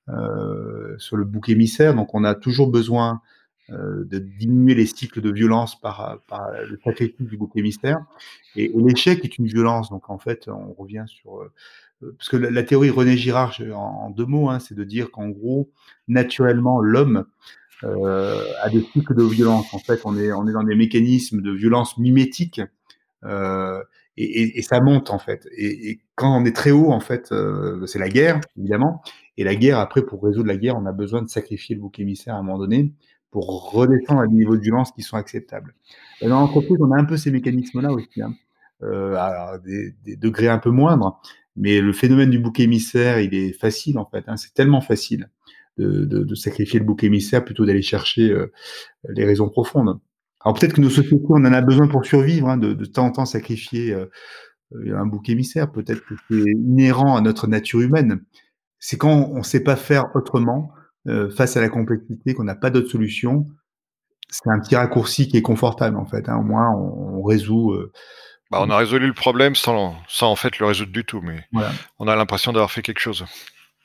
[0.10, 1.96] euh, sur le bouc émissaire.
[1.96, 3.43] Donc, on a toujours besoin euh,
[3.74, 7.98] de diminuer les cycles de violence par, par le sacrifice du bouc émissaire.
[8.56, 9.90] Et, l'échec est une violence.
[9.90, 11.52] Donc en fait, on revient sur euh,
[12.18, 15.72] parce que la, théorie René Girard, en, deux mots, hein, c'est de dire qu'en gros,
[16.08, 17.26] naturellement, l'homme
[17.84, 19.74] euh, a des cycles de violence.
[19.74, 22.62] En fait, on est, on est dans des mécanismes de violence mimétique.
[23.24, 23.82] Euh,
[24.16, 25.48] et, ça monte en fait.
[25.58, 29.02] Et, quand on est très haut, en fait, euh, c'est la guerre, évidemment.
[29.38, 32.00] Et la guerre, après, pour résoudre la guerre, on a besoin de sacrifier le bouc
[32.00, 32.92] émissaire à un moment donné
[33.34, 35.74] pour redescendre à des niveaux de violence qui sont acceptables.
[36.22, 38.36] Dans l'entreprise, on a un peu ces mécanismes-là aussi, hein,
[38.84, 41.20] euh, à des, degrés un peu moindres,
[41.56, 44.24] Mais le phénomène du bouc émissaire, il est facile en fait.
[44.28, 44.38] Hein.
[44.38, 45.30] c'est tellement facile
[45.80, 48.52] de, sacrifier le bouc émissaire plutôt d'aller chercher euh,
[49.10, 50.00] les raisons profondes.
[50.46, 53.08] Alors peut-être que nos sociétés, on en a besoin pour survivre, hein, de, de temps
[53.08, 54.06] en temps sacrifier euh,
[54.96, 55.72] un bouc émissaire.
[55.72, 58.22] Peut-être que c'est inhérent à notre nature humaine.
[58.78, 60.72] C'est quand on ne sait pas faire autrement
[61.08, 63.48] euh, face à la complexité, qu'on n'a pas d'autre solution.
[64.30, 66.28] C'est un petit raccourci qui est confortable en fait.
[66.30, 66.38] Hein.
[66.38, 67.72] Au moins, on, on résout.
[67.72, 67.92] Euh,
[68.52, 71.44] bah, on a résolu le problème sans, sans en fait le résoudre du tout, mais
[71.52, 71.72] voilà.
[72.00, 73.26] on a l'impression d'avoir fait quelque chose.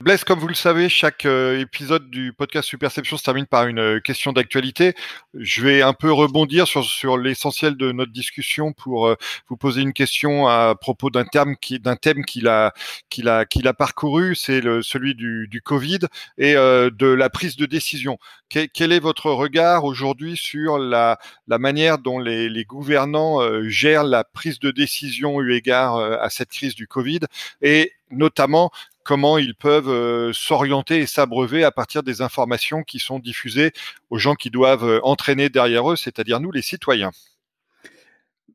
[0.00, 3.80] Blaise, comme vous le savez, chaque euh, épisode du podcast Superception se termine par une
[3.80, 4.94] euh, question d'actualité.
[5.34, 9.16] Je vais un peu rebondir sur, sur l'essentiel de notre discussion pour euh,
[9.48, 12.74] vous poser une question à propos d'un terme qui, d'un thème qu'il a,
[13.10, 15.98] qu'il a, qu'il a parcouru, c'est le, celui du, du Covid
[16.38, 18.18] et de la prise de décision.
[18.48, 21.18] quel est votre regard aujourd'hui sur la,
[21.48, 26.50] la manière dont les, les gouvernants gèrent la prise de décision eu égard à cette
[26.50, 27.20] crise du Covid
[27.62, 28.70] et notamment
[29.08, 33.72] comment ils peuvent euh, s'orienter et s'abreuver à partir des informations qui sont diffusées
[34.10, 37.10] aux gens qui doivent euh, entraîner derrière eux, c'est-à-dire nous, les citoyens.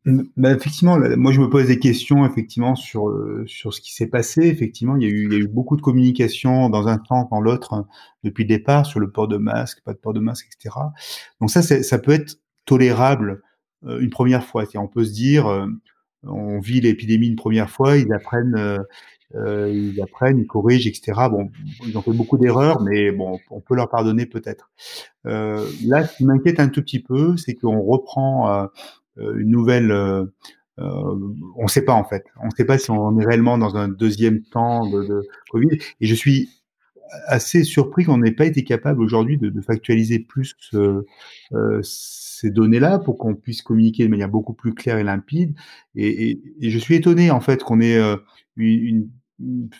[0.06, 4.10] Bah, effectivement, moi je me pose des questions effectivement sur euh, sur ce qui s'est
[4.10, 4.42] passé.
[4.42, 7.28] Effectivement, il y, a eu, il y a eu beaucoup de communication dans un temps,
[7.32, 7.88] dans l'autre, hein,
[8.24, 10.76] depuis le départ sur le port de masque, pas de port de masque, etc.
[11.42, 13.42] Donc ça, ça peut être tolérable
[13.84, 14.66] une première fois.
[14.76, 15.48] On peut se dire,
[16.24, 18.84] on vit l'épidémie une première fois, ils apprennent,
[19.36, 21.14] ils apprennent, ils corrigent, etc.
[21.30, 21.50] Bon,
[21.88, 24.70] ils ont fait beaucoup d'erreurs, mais bon, on peut leur pardonner peut-être.
[25.26, 28.66] Euh, là, ce qui m'inquiète un tout petit peu, c'est qu'on reprend euh,
[29.20, 29.92] euh une nouvelle.
[29.92, 30.26] Euh,
[30.80, 32.26] euh, on ne sait pas en fait.
[32.42, 35.78] On ne sait pas si on est réellement dans un deuxième temps de, Covid.
[36.02, 36.50] Et je suis
[37.28, 41.04] assez surpris qu'on n'ait pas été capable aujourd'hui de, de, factualiser plus euh,
[41.84, 45.56] ces données-là pour qu'on puisse communiquer de manière beaucoup plus claire et limpide.
[45.96, 48.02] Et, je suis étonné en fait qu'on ait
[48.58, 49.10] une,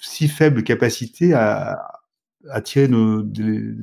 [0.02, 1.80] si faible capacité à,
[2.64, 3.76] tirer nos, de,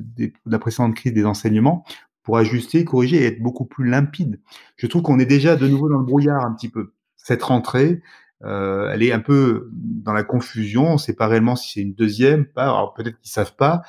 [0.45, 1.83] la précédente crise des enseignements
[2.23, 4.39] pour ajuster, corriger et être beaucoup plus limpide.
[4.75, 6.93] Je trouve qu'on est déjà de nouveau dans le brouillard un petit peu.
[7.15, 8.01] Cette rentrée,
[8.43, 10.89] euh, elle est un peu dans la confusion.
[10.89, 12.93] On ne sait pas réellement si c'est une deuxième, pas.
[12.95, 13.81] Peut-être qu'ils savent pas,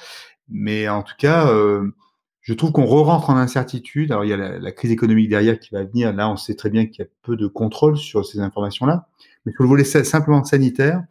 [0.48, 1.94] mais en tout cas, euh,
[2.40, 4.10] je trouve qu'on re-rentre en incertitude.
[4.10, 6.12] Alors il y a la, la, crise économique derrière qui va venir.
[6.14, 9.08] Là, on sait très bien qu'il y a peu de contrôle sur ces informations-là.
[9.44, 11.02] Mais sur le volet simplement sanitaire,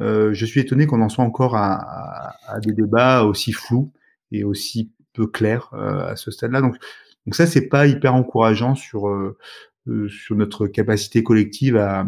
[0.00, 3.92] euh, je suis étonné qu'on en soit encore à, à, à, des débats aussi flous
[4.30, 6.60] et aussi peu clairs euh, à ce stade-là.
[6.60, 6.76] Donc,
[7.26, 9.36] donc ça, c'est pas hyper encourageant sur euh,
[9.88, 12.06] euh, sur notre capacité collective à,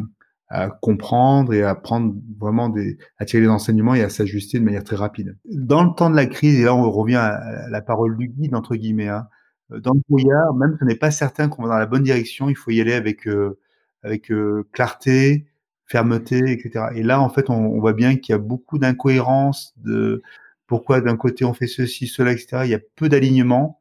[0.49, 4.65] à comprendre et à prendre vraiment des, à tirer des enseignements et à s'ajuster de
[4.65, 5.37] manière très rapide.
[5.45, 8.55] Dans le temps de la crise, et là on revient à la parole du guide
[8.55, 9.29] entre guillemets, hein,
[9.71, 12.49] dans le brouillard, même si on n'est pas certain qu'on va dans la bonne direction,
[12.49, 13.59] il faut y aller avec euh,
[14.03, 15.47] avec euh, clarté,
[15.87, 16.87] fermeté, etc.
[16.95, 20.23] Et là, en fait, on, voit bien qu'il y a beaucoup d'incohérences de
[20.67, 22.63] pourquoi d'un côté on fait ceci, cela, etc.
[22.65, 23.81] Il y a peu d'alignement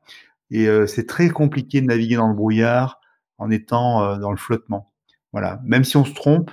[0.52, 3.00] et euh, c'est très compliqué de naviguer dans le brouillard
[3.38, 4.92] en étant euh, dans le flottement.
[5.32, 5.62] Voilà.
[5.66, 6.52] Même si on se trompe,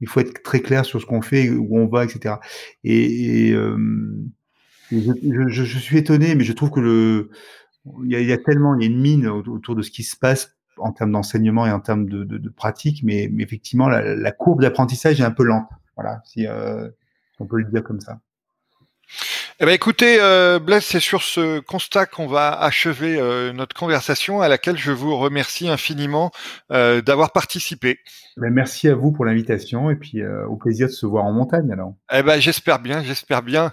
[0.00, 2.36] il faut être très clair sur ce qu'on fait, où on va, etc.
[2.84, 3.54] Et,
[4.90, 7.30] je, suis étonné, mais je trouve que le,
[8.04, 9.90] il y a, il y a tellement, il y a une mine autour de ce
[9.90, 13.42] qui se passe en termes d'enseignement et en termes de, de, de pratique, mais, mais,
[13.42, 15.68] effectivement, la, la courbe d'apprentissage est un peu lente.
[15.96, 16.88] Voilà, si, euh,
[17.40, 18.18] on peut le dire comme ça.
[19.58, 24.42] Eh ben écoutez, euh, Blaise, c'est sur ce constat qu'on va achever euh, notre conversation
[24.42, 26.30] à laquelle je vous remercie infiniment
[26.72, 28.00] euh, d'avoir participé.
[28.36, 31.72] Ben, merci à vous pour l'invitation et puis au plaisir de se voir en montagne
[31.72, 31.94] alors.
[32.12, 33.72] Eh ben j'espère bien, j'espère bien.